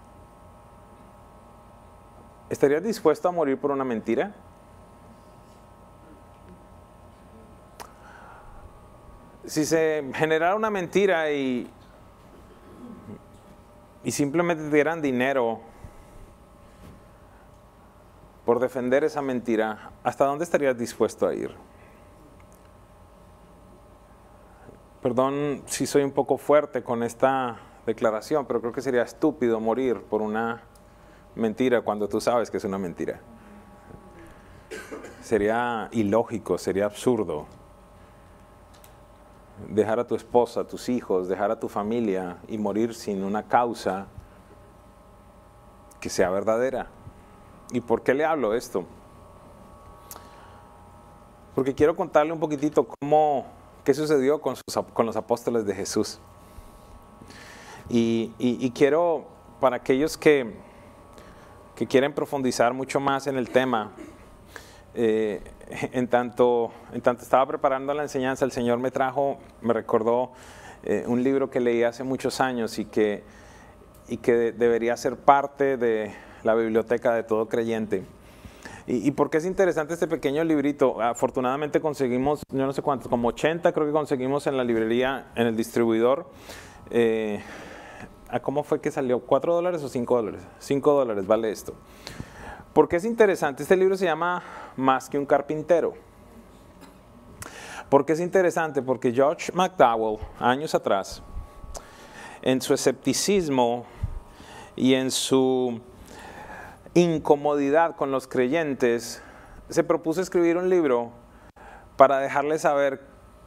[2.53, 4.31] ¿Estarías dispuesto a morir por una mentira?
[9.43, 11.67] Si se generara una mentira y,
[14.03, 15.61] y simplemente te dieran dinero
[18.45, 21.55] por defender esa mentira, ¿hasta dónde estarías dispuesto a ir?
[25.01, 30.03] Perdón si soy un poco fuerte con esta declaración, pero creo que sería estúpido morir
[30.03, 30.67] por una
[31.35, 33.19] mentira cuando tú sabes que es una mentira.
[35.21, 37.45] Sería ilógico, sería absurdo
[39.69, 43.43] dejar a tu esposa, a tus hijos, dejar a tu familia y morir sin una
[43.43, 44.07] causa
[45.99, 46.87] que sea verdadera.
[47.71, 48.85] ¿Y por qué le hablo esto?
[51.55, 53.45] Porque quiero contarle un poquitito cómo,
[53.83, 54.55] qué sucedió con,
[54.93, 56.19] con los apóstoles de Jesús.
[57.89, 59.25] Y, quiero,
[59.59, 60.55] para aquellos que,
[61.75, 63.91] que quieren profundizar mucho más en el tema,
[64.95, 65.41] eh,
[65.91, 70.31] en, tanto, en tanto estaba preparando la enseñanza, el Señor me trajo, me recordó
[70.83, 73.23] eh, un libro que leí hace muchos años y que,
[74.07, 78.03] y que debería ser parte de la biblioteca de todo creyente.
[78.85, 81.01] ¿Y, por qué es interesante este pequeño librito?
[81.01, 85.47] Afortunadamente conseguimos, yo no sé cuántos, como 80 creo que conseguimos en la librería, en
[85.47, 86.25] el distribuidor.
[86.91, 87.41] Eh,
[88.41, 89.25] ¿Cómo fue que salió?
[89.25, 90.41] ¿4 dólares o 5 dólares?
[90.59, 91.73] 5 dólares vale esto.
[92.73, 93.61] ¿Por qué es interesante?
[93.61, 94.41] Este libro se llama
[94.75, 95.93] Más que un carpintero.
[97.89, 98.81] ¿Por qué es interesante?
[98.81, 101.21] Porque George McDowell, años atrás,
[102.41, 103.85] en su escepticismo
[104.75, 105.79] y en su
[106.95, 109.21] incomodidad con los creyentes,
[109.69, 111.11] se propuso escribir un libro
[111.97, 113.01] para dejarles saber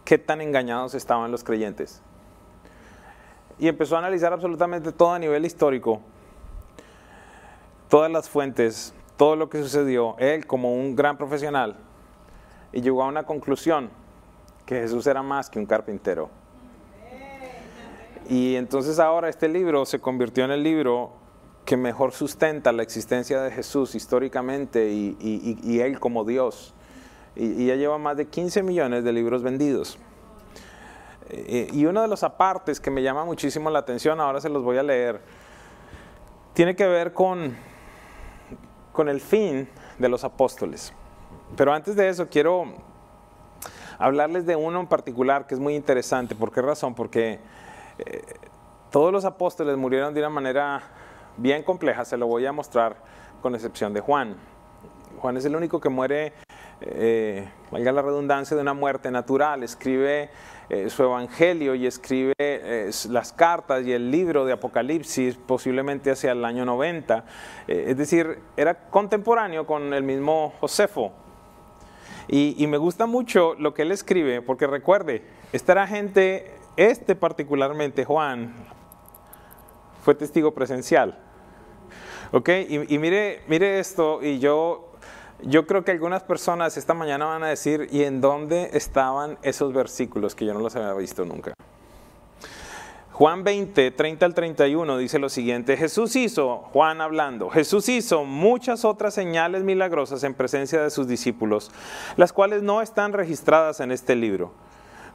[0.04, 2.00] qué tan engañados estaban los creyentes.
[3.58, 6.00] Y empezó a analizar absolutamente todo a nivel histórico,
[7.88, 11.76] todas las fuentes, todo lo que sucedió, él como un gran profesional,
[12.72, 13.90] y llegó a una conclusión,
[14.66, 16.28] que Jesús era más que un carpintero.
[18.28, 21.12] Y entonces ahora este libro se convirtió en el libro
[21.64, 26.74] que mejor sustenta la existencia de Jesús históricamente y, Él como Dios.
[27.36, 29.98] Y, ya lleva más de 15 millones de libros vendidos.
[31.28, 34.62] Eh, y uno de los apartes que me llama muchísimo la atención, ahora se los
[34.62, 35.20] voy a leer,
[36.54, 37.56] tiene que ver con,
[38.92, 40.92] con el fin de los apóstoles.
[41.56, 42.64] Pero antes de eso quiero
[43.98, 46.34] hablarles de uno en particular que es muy interesante.
[46.34, 46.94] ¿Por qué razón?
[46.94, 47.40] Porque
[47.98, 48.22] eh,
[48.90, 50.82] todos los apóstoles murieron de una manera
[51.36, 52.96] bien compleja, se lo voy a mostrar
[53.42, 54.36] con excepción de Juan.
[55.18, 56.34] Juan es el único que muere,
[56.80, 59.62] eh, valga la redundancia, de una muerte natural.
[59.62, 60.30] Escribe
[60.68, 66.32] eh, su evangelio y escribe eh, las cartas y el libro de Apocalipsis posiblemente hacia
[66.32, 67.24] el año 90.
[67.66, 71.12] es decir, era contemporáneo con el mismo Josefo.
[72.28, 77.14] Y, y me gusta mucho lo que él escribe, porque recuerde, esta era gente, este
[77.14, 78.52] particularmente, Juan,
[80.06, 81.18] fue testigo presencial.
[82.32, 82.48] ¿Ok?
[82.68, 84.85] Y, mire, mire esto, y yo,
[85.42, 89.72] yo creo que algunas personas esta mañana van a decir, ¿y en dónde estaban esos
[89.72, 91.52] versículos que yo no los había visto nunca?
[93.12, 98.84] Juan 20, 30 al 31 dice lo siguiente, Jesús hizo, Juan hablando, Jesús hizo muchas
[98.84, 101.70] otras señales milagrosas en presencia de sus discípulos,
[102.16, 104.52] las cuales no están registradas en este libro.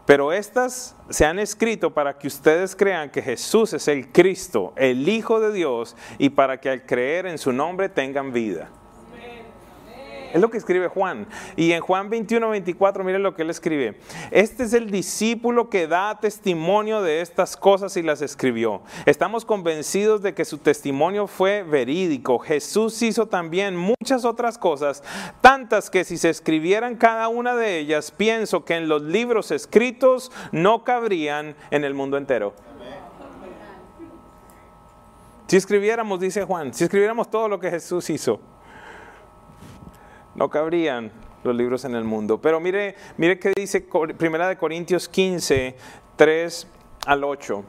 [0.07, 5.07] Pero estas se han escrito para que ustedes crean que Jesús es el Cristo, el
[5.07, 8.71] Hijo de Dios, y para que al creer en su nombre tengan vida.
[10.33, 11.27] Es lo que escribe Juan.
[11.55, 13.99] Y en Juan 21, 24, miren lo que él escribe.
[14.31, 18.81] Este es el discípulo que da testimonio de estas cosas y las escribió.
[19.05, 22.39] Estamos convencidos de que su testimonio fue verídico.
[22.39, 25.03] Jesús hizo también muchas otras cosas,
[25.41, 30.31] tantas que si se escribieran cada una de ellas, pienso que en los libros escritos
[30.51, 32.53] no cabrían en el mundo entero.
[35.47, 38.39] Si escribiéramos, dice Juan, si escribiéramos todo lo que Jesús hizo,
[40.35, 41.11] no cabrían
[41.43, 42.39] los libros en el mundo.
[42.39, 43.85] Pero mire, mire qué dice
[44.17, 45.75] Primera de Corintios 15,
[46.15, 46.67] 3
[47.05, 47.63] al 8.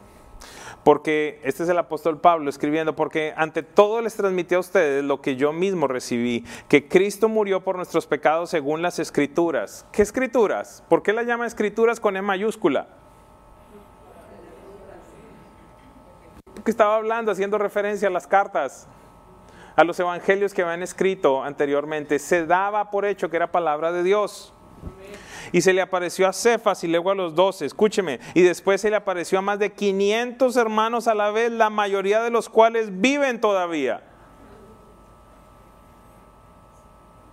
[0.85, 5.21] Porque este es el apóstol Pablo escribiendo, porque ante todo les transmití a ustedes lo
[5.21, 9.87] que yo mismo recibí, que Cristo murió por nuestros pecados según las escrituras.
[9.93, 10.83] ¿Qué escrituras?
[10.89, 12.89] ¿Por qué la llama escrituras con E mayúscula?
[16.53, 18.89] Porque estaba hablando, haciendo referencia a las cartas
[19.77, 24.03] a los evangelios que habían escrito anteriormente, se daba por hecho que era palabra de
[24.03, 24.53] Dios.
[25.53, 28.91] Y se le apareció a Cefas y luego a los doce, escúcheme, y después se
[28.91, 33.01] le apareció a más de 500 hermanos a la vez, la mayoría de los cuales
[33.01, 34.03] viven todavía.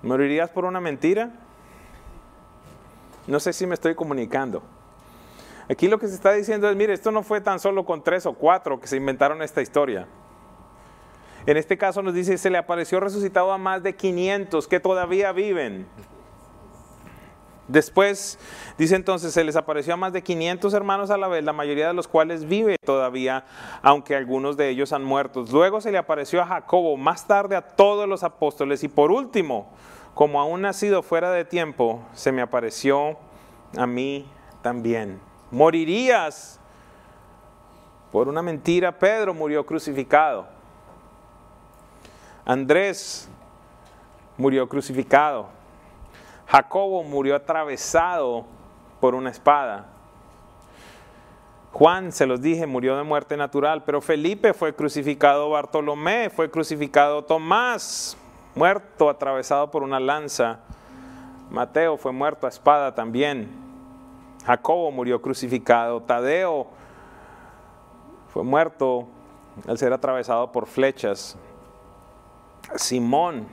[0.02, 1.32] ¿Morirías por una mentira?
[3.28, 4.64] No sé si me estoy comunicando.
[5.70, 8.26] Aquí lo que se está diciendo es, mire, esto no fue tan solo con tres
[8.26, 10.08] o cuatro que se inventaron esta historia.
[11.50, 15.32] En este caso nos dice, se le apareció resucitado a más de 500 que todavía
[15.32, 15.88] viven.
[17.68, 18.38] Después,
[18.78, 21.88] dice entonces, se les apareció a más de 500 hermanos a la vez, la mayoría
[21.88, 23.46] de los cuales vive todavía,
[23.82, 25.44] aunque algunos de ellos han muerto.
[25.52, 28.84] Luego se le apareció a Jacobo, más tarde a todos los apóstoles.
[28.84, 29.72] Y por último,
[30.14, 33.18] como aún nacido fuera de tiempo, se me apareció
[33.76, 34.30] a mí
[34.62, 35.20] también.
[35.50, 36.60] Morirías
[38.12, 39.00] por una mentira.
[39.00, 40.59] Pedro murió crucificado.
[42.50, 43.30] Andrés
[44.36, 45.50] murió crucificado.
[46.48, 48.44] Jacobo murió atravesado
[49.00, 49.86] por una espada.
[51.72, 57.24] Juan, se los dije, murió de muerte natural, pero Felipe fue crucificado, Bartolomé fue crucificado,
[57.24, 58.18] Tomás
[58.56, 60.58] muerto, atravesado por una lanza,
[61.52, 63.48] Mateo fue muerto a espada también,
[64.44, 66.66] Jacobo murió crucificado, Tadeo
[68.30, 69.08] fue muerto
[69.68, 71.38] al ser atravesado por flechas,
[72.76, 73.48] Simón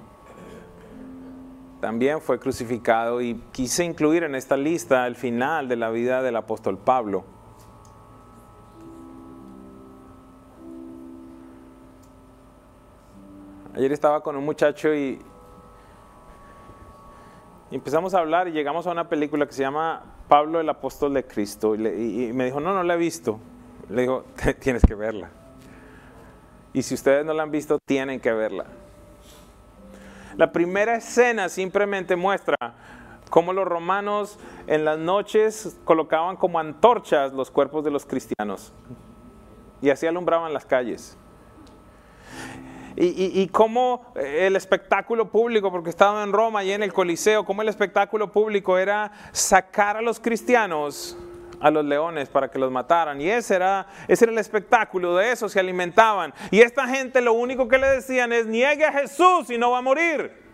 [1.81, 6.37] también fue crucificado y quise incluir en esta lista el final de la vida del
[6.37, 7.25] apóstol Pablo.
[13.75, 15.21] Ayer estaba con un muchacho y,
[17.71, 21.27] empezamos a hablar y llegamos a una película que se llama Pablo el apóstol de
[21.27, 23.39] Cristo y, me dijo, no, no la he visto.
[23.91, 24.25] Le digo,
[24.61, 25.29] tienes que verla.
[26.73, 28.65] Y si ustedes no la han visto, tienen que verla.
[30.37, 32.57] La primera escena simplemente muestra
[33.31, 38.73] cómo los romanos en las noches colocaban como antorchas los cuerpos de los cristianos
[39.81, 41.17] y así alumbraban las calles.
[42.99, 47.69] Y, cómo el espectáculo público, porque estaba en Roma y en el Coliseo, cómo el
[47.69, 51.19] espectáculo público era sacar a los cristianos
[51.61, 53.21] a los leones para que los mataran.
[53.21, 56.33] Y ese era, ese era el espectáculo, de eso se alimentaban.
[56.51, 59.79] Y esta gente lo único que le decían es, niegue a Jesús y no va
[59.79, 60.45] a morir.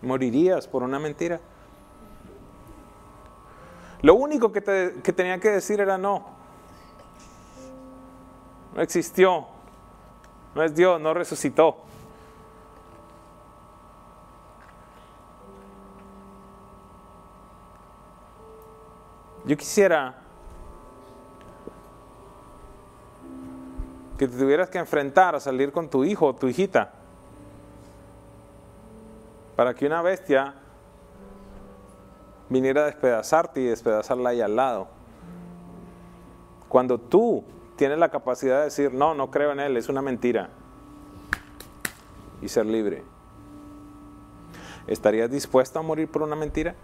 [0.00, 1.40] Morirías por una mentira.
[4.02, 6.26] Lo único que, te, que tenía que decir era no.
[8.74, 9.46] No existió.
[10.54, 11.76] No es Dios, no resucitó.
[19.44, 20.14] Yo quisiera
[24.16, 26.92] que te tuvieras que enfrentar a salir con tu hijo o tu hijita
[29.56, 30.54] para que una bestia
[32.48, 34.88] viniera a despedazarte y despedazarla ahí al lado.
[36.68, 37.44] Cuando tú
[37.76, 40.50] tienes la capacidad de decir, no, no creo en él, es una mentira,
[42.40, 43.02] y ser libre,
[44.86, 46.74] ¿estarías dispuesto a morir por una mentira?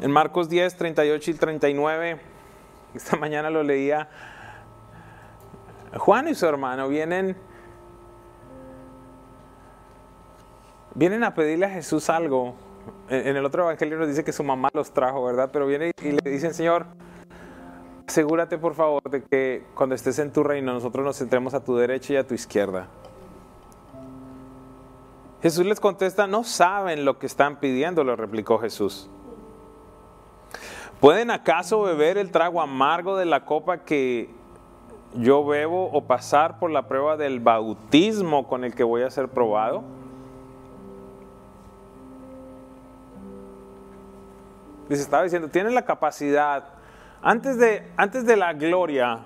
[0.00, 2.20] En Marcos 10, 38 y 39,
[2.94, 4.08] esta mañana lo leía,
[5.98, 7.36] Juan y su hermano vienen,
[10.94, 12.54] vienen a pedirle a Jesús algo.
[13.10, 15.50] En el otro evangelio nos dice que su mamá los trajo, ¿verdad?
[15.52, 16.86] Pero viene y le dicen, Señor,
[18.08, 21.76] asegúrate por favor de que cuando estés en tu reino nosotros nos centremos a tu
[21.76, 22.88] derecha y a tu izquierda.
[25.42, 29.10] Jesús les contesta, no saben lo que están pidiendo, lo replicó Jesús.
[31.00, 34.28] ¿Pueden acaso beber el trago amargo de la copa que
[35.14, 39.28] yo bebo o pasar por la prueba del bautismo con el que voy a ser
[39.28, 39.82] probado?
[44.90, 46.64] Les estaba diciendo, tienen la capacidad,
[47.22, 49.20] antes de, antes de la gloria,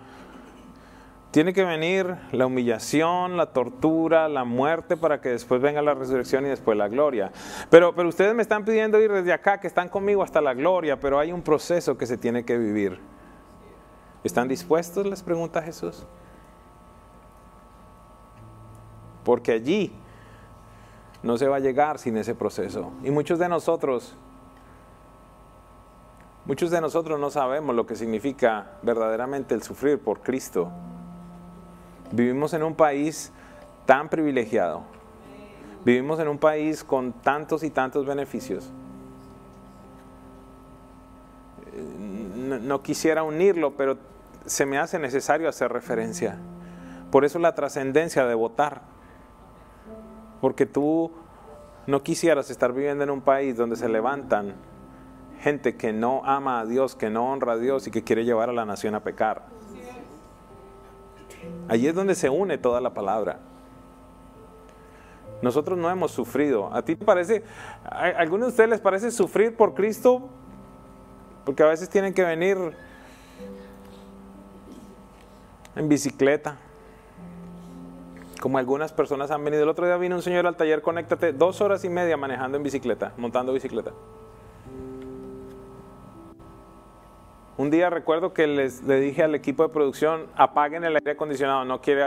[1.34, 6.46] tiene que venir la humillación, la tortura, la muerte para que después venga la resurrección
[6.46, 7.32] y después la gloria.
[7.70, 11.00] Pero, pero ustedes me están pidiendo ir desde acá, que están conmigo hasta la gloria,
[11.00, 13.00] pero hay un proceso que se tiene que vivir.
[14.22, 15.04] ¿Están dispuestos?
[15.06, 16.06] Les pregunta Jesús.
[19.24, 19.92] Porque allí
[21.24, 22.92] no se va a llegar sin ese proceso.
[23.02, 24.16] Y muchos de nosotros,
[26.44, 30.70] muchos de nosotros no sabemos lo que significa verdaderamente el sufrir por Cristo.
[32.12, 33.32] Vivimos en un país
[33.86, 34.82] tan privilegiado.
[35.84, 38.70] Vivimos en un país con tantos y tantos beneficios.
[42.36, 43.98] No, quisiera unirlo, pero
[44.46, 46.38] se me hace necesario hacer referencia.
[47.10, 48.82] Por eso la trascendencia de votar.
[50.40, 51.10] Porque tú
[51.86, 54.54] no quisieras estar viviendo en un país donde se levantan
[55.40, 58.48] gente que no ama a Dios, que no honra a Dios y que quiere llevar
[58.48, 59.42] a la nación a pecar.
[61.68, 63.38] Allí es donde se une toda la palabra.
[65.42, 66.72] Nosotros no hemos sufrido.
[66.72, 67.42] ¿A ti te parece,
[67.84, 70.28] a algunos de ustedes les parece sufrir por Cristo?
[71.44, 72.56] Porque a veces tienen que venir
[75.76, 76.56] en bicicleta.
[78.40, 79.62] Como algunas personas han venido.
[79.62, 82.62] El otro día vino un señor al taller, conéctate, dos horas y media manejando en
[82.62, 83.92] bicicleta, montando bicicleta.
[87.56, 91.64] Un día recuerdo que les, le dije al equipo de producción, apaguen el aire acondicionado,
[91.64, 92.04] no quiere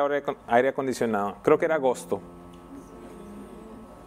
[0.48, 1.38] aire acondicionado.
[1.42, 2.20] Creo que era agosto.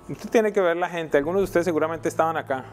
[0.07, 2.65] Usted tiene que ver la gente, algunos de ustedes seguramente estaban acá.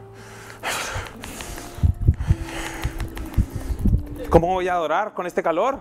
[4.29, 5.79] ¿Cómo voy a adorar con este calor?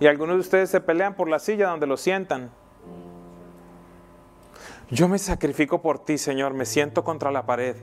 [0.00, 2.50] Y algunos de ustedes se pelean por la silla donde lo sientan.
[4.90, 7.76] Yo me sacrifico por ti, Señor, me siento contra la pared.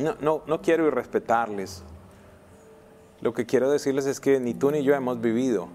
[0.00, 1.82] No, no, no quiero irrespetarles.
[3.20, 5.68] Lo que quiero decirles es que ni tú ni yo hemos vivido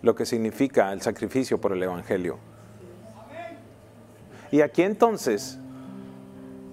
[0.00, 2.38] lo que significa el sacrificio por el Evangelio.
[4.50, 5.58] Y aquí entonces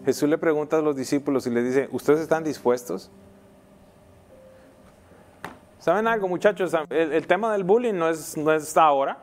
[0.06, 3.12] Jesús le pregunta a los discípulos y le dice, ¿ustedes están dispuestos?
[5.80, 6.74] ¿Saben algo muchachos?
[6.90, 9.20] El, tema del bullying no es, no es ahora.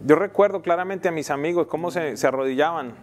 [0.00, 2.94] Yo recuerdo claramente a mis amigos cómo se, se arrodillaban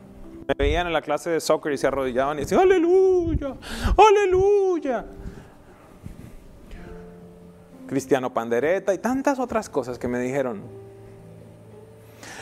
[0.47, 3.55] me veían en la clase de soccer y se arrodillaban y decían, aleluya,
[3.97, 5.05] aleluya.
[7.87, 10.63] Cristiano Pandereta y tantas otras cosas que me dijeron.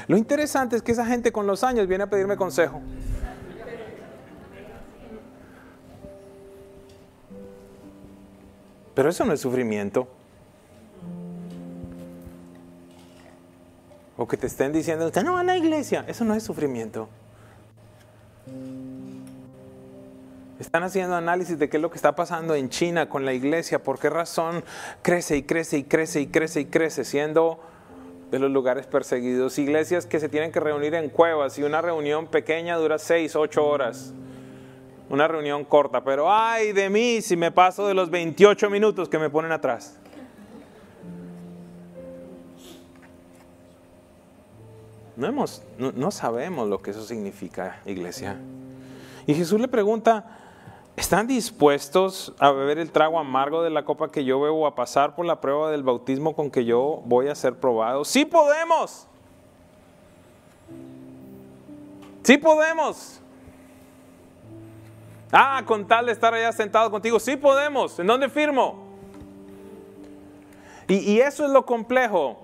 [0.07, 2.81] Lo interesante es que esa gente con los años viene a pedirme consejo.
[8.93, 10.07] Pero eso no es sufrimiento.
[14.17, 16.05] O que te estén diciendo, usted no va a la iglesia.
[16.07, 17.09] Eso no es sufrimiento.
[20.59, 23.83] Están haciendo análisis de qué es lo que está pasando en China con la iglesia,
[23.83, 24.63] por qué razón
[25.01, 27.59] crece y crece y crece y crece y crece, siendo
[28.31, 29.59] de los lugares perseguidos.
[29.59, 33.65] Iglesias que se tienen que reunir en cuevas y una reunión pequeña dura seis, ocho
[33.65, 34.13] horas.
[35.09, 39.19] Una reunión corta, pero ay de mí si me paso de los 28 minutos que
[39.19, 39.99] me ponen atrás.
[45.31, 48.37] No, sabemos lo que eso significa, iglesia.
[49.25, 50.25] Y Jesús le pregunta,
[50.95, 55.15] ¿están dispuestos a beber el trago amargo de la copa que yo bebo, a pasar
[55.15, 58.03] por la prueba del bautismo con que yo voy a ser probado?
[58.03, 59.07] Sí podemos.
[62.23, 63.19] Sí podemos.
[65.31, 67.97] Ah, con tal de estar allá sentado contigo, sí podemos.
[67.99, 68.83] ¿En dónde firmo?
[70.87, 72.42] Y eso es lo complejo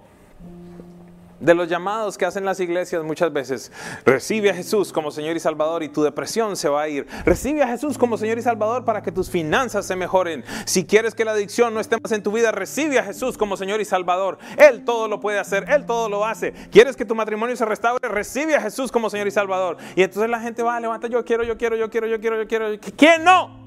[1.39, 3.71] de los llamados que hacen las iglesias muchas veces.
[4.05, 7.07] Recibe a Jesús como Señor y Salvador y tu depresión se va a ir.
[7.25, 10.43] Recibe a Jesús como Señor y Salvador para que tus finanzas se mejoren.
[10.65, 13.57] Si quieres que la adicción no esté más en tu vida, recibe a Jesús como
[13.57, 14.37] Señor y Salvador.
[14.57, 16.53] Él todo lo puede hacer, Él todo lo hace.
[16.71, 18.07] ¿Quieres que tu matrimonio se restaure?
[18.07, 19.77] Recibe a Jesús como Señor y Salvador.
[19.95, 22.47] Y entonces la gente va, levanta, yo quiero, yo quiero, yo quiero, yo quiero, yo
[22.47, 22.65] quiero.
[22.97, 23.57] ¿Quién no?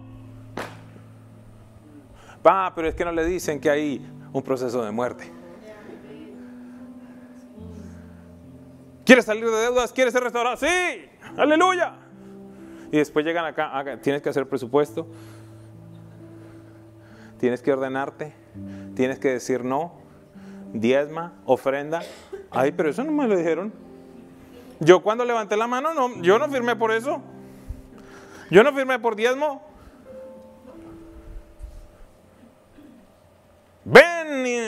[2.46, 5.41] Va, pero es que no le dicen que hay un proceso de muerte.
[9.12, 9.92] ¿Quieres salir de deudas?
[9.92, 10.56] ¿Quieres ser restaurado?
[10.56, 10.66] Sí,
[11.36, 11.96] aleluya.
[12.90, 15.06] Y después llegan acá, tienes que hacer presupuesto,
[17.38, 18.32] tienes que ordenarte,
[18.96, 19.92] tienes que decir no,
[20.72, 22.00] diezma, ofrenda.
[22.50, 23.74] Ay, pero eso no me lo dijeron.
[24.80, 27.20] Yo cuando levanté la mano, no, yo no firmé por eso.
[28.50, 29.60] Yo no firmé por diezmo.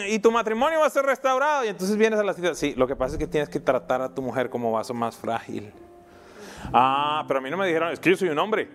[0.09, 1.65] Y, tu matrimonio va a ser restaurado.
[1.65, 2.55] Y entonces vienes a la cita.
[2.55, 5.17] Sí, lo que pasa es que tienes que tratar a tu mujer como vaso más
[5.17, 5.73] frágil.
[6.73, 8.69] Ah, pero a mí no me dijeron, es que yo soy un hombre.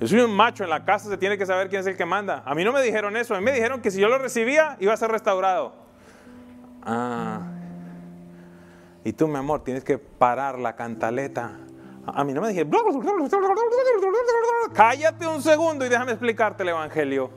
[0.00, 2.06] Yo soy un macho, en la casa se tiene que saber quién es el que
[2.06, 2.42] manda.
[2.46, 4.76] A mí no me dijeron eso, a mí me dijeron que si yo lo recibía
[4.80, 5.74] iba a ser restaurado.
[6.82, 7.42] Ah,
[9.04, 11.58] y tú, mi amor, tienes que parar la cantaleta.
[12.06, 12.72] A mí no me dijeron,
[14.72, 17.30] cállate un segundo y déjame explicarte el Evangelio.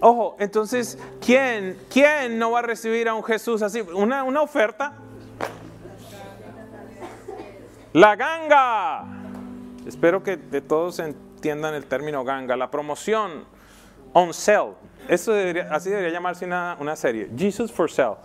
[0.00, 3.80] Ojo, entonces, ¿quién, ¿quién no va a recibir a un Jesús así?
[3.80, 4.92] ¿Una, una oferta?
[7.92, 9.04] La ganga.
[9.86, 12.56] Espero que de todos entiendan el término ganga.
[12.56, 13.44] La promoción
[14.12, 14.74] on sale.
[15.08, 17.30] Eso debería, así debería llamarse una, una serie.
[17.34, 18.16] Jesus for sale.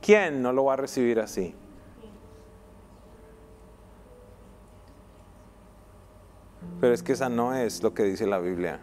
[0.00, 1.54] ¿Quién no lo va a recibir así?
[6.80, 8.80] Pero es que esa no es lo que dice la Biblia.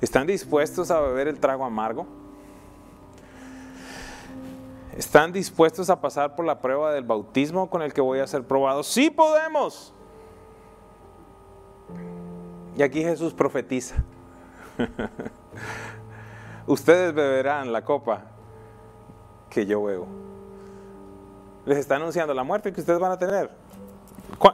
[0.00, 2.06] ¿Están dispuestos a beber el trago amargo?
[4.96, 8.44] ¿Están dispuestos a pasar por la prueba del bautismo con el que voy a ser
[8.44, 8.82] probado?
[8.82, 9.92] Sí podemos.
[12.76, 13.96] Y aquí Jesús profetiza.
[16.66, 18.22] Ustedes beberán la copa
[19.50, 20.06] que yo bebo.
[21.66, 23.50] Les está anunciando la muerte que ustedes van a tener.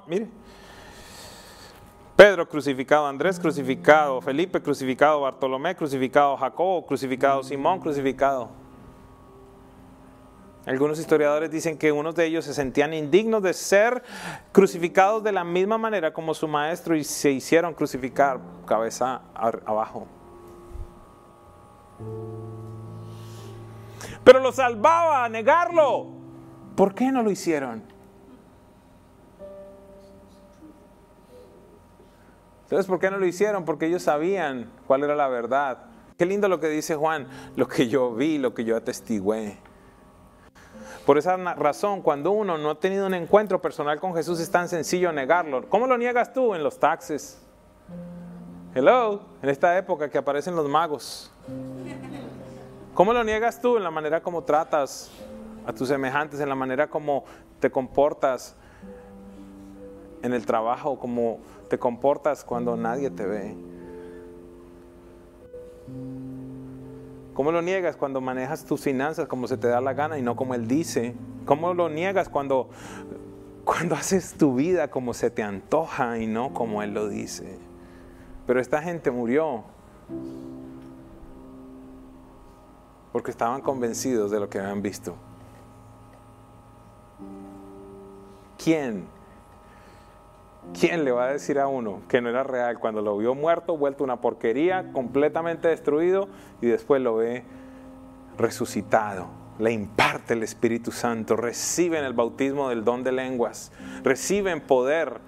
[0.07, 0.29] Mire,
[2.21, 8.51] Pedro crucificado, Andrés crucificado, Felipe crucificado, Bartolomé crucificado, Jacobo crucificado, Simón crucificado.
[10.67, 14.03] Algunos historiadores dicen que unos de ellos se sentían indignos de ser
[14.53, 20.07] crucificados de la misma manera como su maestro y se hicieron crucificar cabeza abajo.
[24.23, 26.09] pero lo salvaba a negarlo.
[26.77, 27.83] ¿Por qué no lo hicieron?
[32.71, 33.65] Entonces, ¿por qué no lo hicieron?
[33.65, 35.79] Porque ellos sabían cuál era la verdad.
[36.17, 39.59] Qué lindo lo que dice Juan, lo que yo vi, lo que yo atestigué.
[41.05, 44.69] Por esa razón, cuando uno no ha tenido un encuentro personal con Jesús, es tan
[44.69, 45.69] sencillo negarlo.
[45.69, 46.55] ¿Cómo lo niegas tú?
[46.55, 47.45] En los taxes.
[48.73, 51.33] Hello, en esta época que aparecen los magos.
[52.95, 53.79] ¿Cómo lo niegas tú?
[53.79, 55.11] En la manera como tratas
[55.67, 57.25] a tus semejantes, en la manera como
[57.59, 58.55] te comportas
[60.23, 63.57] en el trabajo, como te comportas cuando nadie te ve?
[67.35, 70.37] ¿Cómo lo niegas cuando manejas tus finanzas como se te da la gana y no
[70.37, 71.15] como Él dice?
[71.47, 72.69] ¿Cómo lo niegas cuando,
[73.65, 77.59] cuando haces tu vida como se te antoja y no como Él lo dice?
[78.47, 79.65] Pero esta gente murió
[83.13, 85.15] porque estaban convencidos de lo que habían visto.
[88.63, 89.07] ¿Quién
[90.79, 93.77] ¿Quién le va a decir a uno que no era real cuando lo vio muerto,
[93.77, 96.29] vuelto una porquería, completamente destruido
[96.61, 97.45] y después lo ve
[98.39, 99.29] resucitado?
[99.59, 105.21] Le imparte el Espíritu Santo, reciben el bautismo del don de lenguas, reciben poder.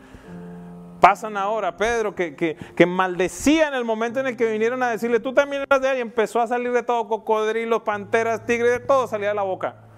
[1.00, 5.18] Pasan ahora, Pedro, que, que, maldecía en el momento en el que vinieron a decirle,
[5.18, 8.80] tú también eras de ahí, y empezó a salir de todo, cocodrilos, panteras, tigres, de
[8.80, 9.91] todo salía de la boca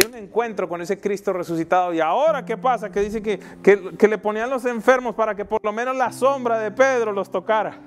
[0.00, 1.92] tiene un encuentro con ese Cristo resucitado.
[1.92, 2.90] Y ahora, ¿qué pasa?
[2.90, 6.58] Que dice que, que, le ponían los enfermos para que por lo menos la sombra
[6.58, 7.78] de Pedro los tocara.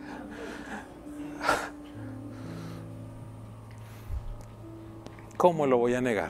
[5.38, 6.30] ¿Cómo lo voy a negar?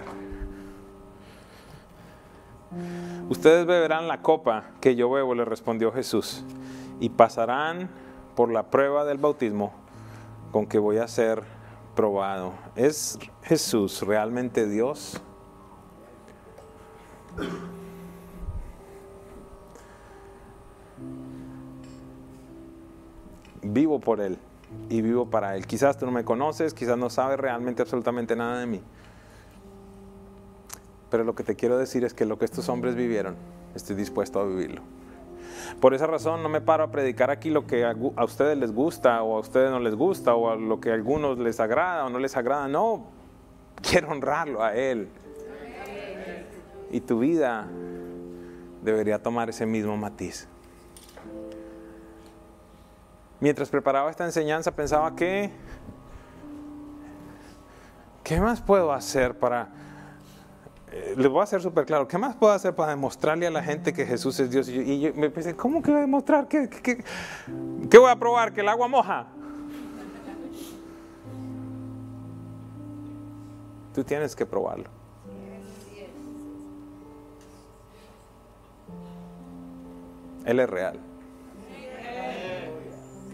[3.28, 6.46] Ustedes beberán la copa que yo bebo, le respondió Jesús,
[7.02, 7.90] y pasarán
[8.36, 9.74] por la prueba del bautismo
[10.52, 11.44] con que voy a ser
[11.96, 12.54] probado.
[12.76, 15.22] ¿Es Jesús realmente Dios?
[23.64, 24.38] Vivo por Él
[24.90, 25.66] y vivo para Él.
[25.66, 28.82] Quizás tú no me conoces, quizás no sabes realmente absolutamente nada de mí.
[31.10, 33.36] Pero lo que te quiero decir es que lo que estos hombres vivieron,
[33.76, 34.82] estoy dispuesto a vivirlo.
[35.80, 39.22] Por esa razón no me paro a predicar aquí lo que a ustedes les gusta
[39.22, 42.10] o a ustedes no les gusta o a lo que a algunos les agrada o
[42.10, 42.68] no les agrada.
[42.68, 43.06] No,
[43.82, 45.10] quiero honrarlo a Él.
[46.92, 47.68] Y tu vida
[48.84, 50.48] debería tomar ese mismo matiz.
[53.40, 55.52] Mientras preparaba esta enseñanza pensaba que,
[58.24, 59.70] ¿qué más puedo hacer para,
[60.92, 63.64] eh, les voy a hacer súper claro, ¿qué más puedo hacer para demostrarle a la
[63.64, 64.70] gente que Jesús es Dios?
[64.70, 66.48] Y yo, me pensé, ¿cómo que voy a demostrar?
[66.48, 67.04] ¿Qué, qué,
[67.90, 68.54] qué voy a probar?
[68.54, 69.28] ¿Que el agua moja?
[73.96, 75.01] Tú tienes que probarlo.
[80.46, 81.00] Él es real.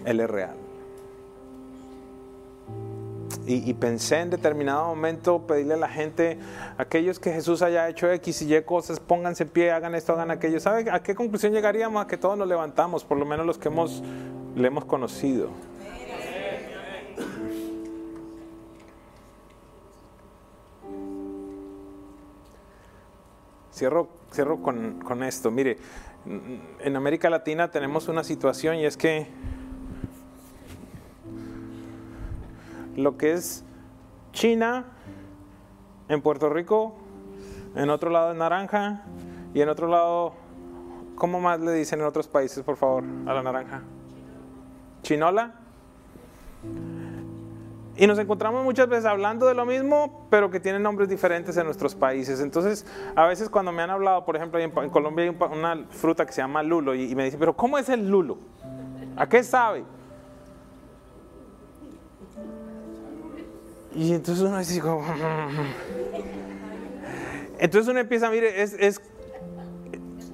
[0.05, 0.55] Él es real.
[3.49, 6.37] Y, pensé en determinado momento pedirle a la gente,
[6.77, 10.31] aquellos que Jesús haya hecho X y Y cosas, pónganse en pie, hagan esto, hagan
[10.31, 10.59] aquello.
[10.59, 12.03] ¿Sabe a qué conclusión llegaríamos?
[12.03, 14.03] A que todos nos levantamos, por lo menos los que hemos,
[14.53, 15.51] le hemos conocido.
[23.71, 25.51] Cierro, cierro con, con esto.
[25.51, 25.77] Mire,
[26.79, 29.27] en América Latina tenemos una situación y es que
[32.95, 33.63] lo que es
[34.33, 34.85] China,
[36.09, 36.95] en Puerto Rico,
[37.75, 39.03] en otro lado es naranja
[39.53, 40.33] y en otro lado,
[41.15, 43.83] ¿cómo más le dicen en otros países, por favor, a la naranja?
[45.03, 45.53] Chinola.
[47.99, 51.65] Y nos encontramos muchas veces hablando de lo mismo, pero que tienen nombres diferentes en
[51.65, 52.39] nuestros países.
[52.39, 52.85] Entonces,
[53.15, 56.41] a veces cuando me han hablado, por ejemplo, en, Colombia hay una fruta que se
[56.41, 58.37] llama lulo y, me dicen, pero ¿cómo es el lulo?
[59.15, 59.83] ¿A qué sabe?
[63.95, 64.79] Y entonces uno dice,
[67.57, 69.01] entonces uno empieza, mire, es, es,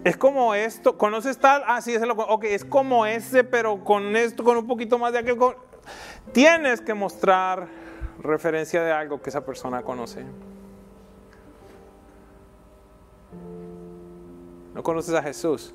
[0.03, 1.63] es como esto, ¿conoces tal?
[1.65, 5.13] Ah, sí, es lo, ok, es como ese, pero con esto, con un poquito más
[5.13, 5.37] de aquel.
[6.31, 7.67] Tienes que mostrar
[8.19, 10.23] referencia de algo que esa persona conoce.
[14.73, 15.73] ¿No conoces a Jesús?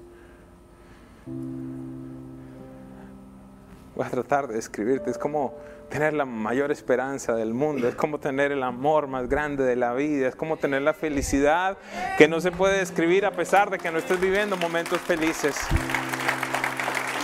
[3.95, 5.11] Voy a tratar de describirte.
[5.11, 5.57] Es como
[5.89, 7.89] tener la mayor esperanza del mundo.
[7.89, 10.29] Es como tener el amor más grande de la vida.
[10.29, 11.79] Es como tener la felicidad
[12.17, 15.57] que no se puede describir a pesar de que no estés viviendo momentos felices.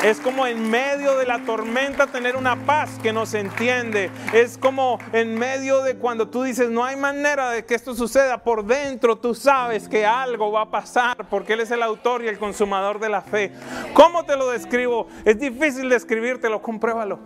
[0.04, 4.10] Es como en medio de la tormenta tener una paz que nos entiende.
[4.34, 8.44] Es como en medio de cuando tú dices, no hay manera de que esto suceda.
[8.44, 12.28] Por dentro tú sabes que algo va a pasar porque Él es el autor y
[12.28, 13.52] el consumador de la fe.
[13.94, 15.08] ¿Cómo te lo describo?
[15.24, 17.18] Es difícil describírtelo, compruébalo.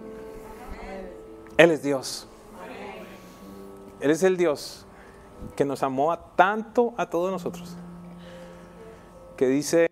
[1.57, 2.29] Él es Dios.
[3.99, 4.87] Él es el Dios
[5.57, 7.77] que nos amó a tanto a todos nosotros.
[9.37, 9.89] Que dice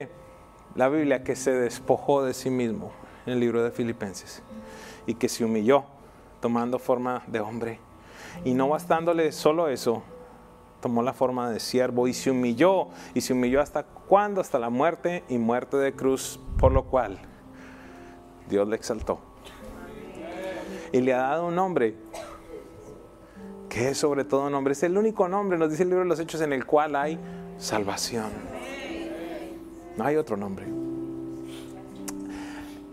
[0.76, 2.92] la Biblia que se despojó de sí mismo
[3.24, 4.42] en el libro de Filipenses
[5.06, 5.84] y que se humilló
[6.40, 7.80] tomando forma de hombre.
[8.44, 10.02] Y no bastándole solo eso,
[10.80, 12.88] tomó la forma de siervo y se humilló.
[13.14, 14.40] ¿Y se humilló hasta cuándo?
[14.40, 17.18] Hasta la muerte y muerte de cruz, por lo cual
[18.48, 19.18] Dios le exaltó.
[20.92, 21.96] Y le ha dado un nombre
[23.68, 24.72] que es sobre todo nombre.
[24.72, 27.18] Es el único nombre, nos dice el libro de los Hechos, en el cual hay
[27.58, 28.55] salvación.
[29.96, 30.66] No hay otro nombre.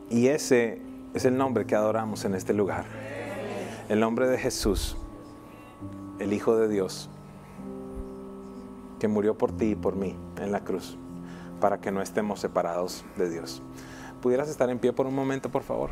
[0.09, 0.81] Y ese
[1.13, 2.85] es el nombre que adoramos en este lugar.
[3.89, 4.95] El nombre de Jesús,
[6.19, 7.09] el Hijo de Dios,
[8.99, 10.97] que murió por ti y por mí en la cruz,
[11.59, 13.61] para que no estemos separados de Dios.
[14.21, 15.89] ¿Pudieras estar en pie por un momento, por favor?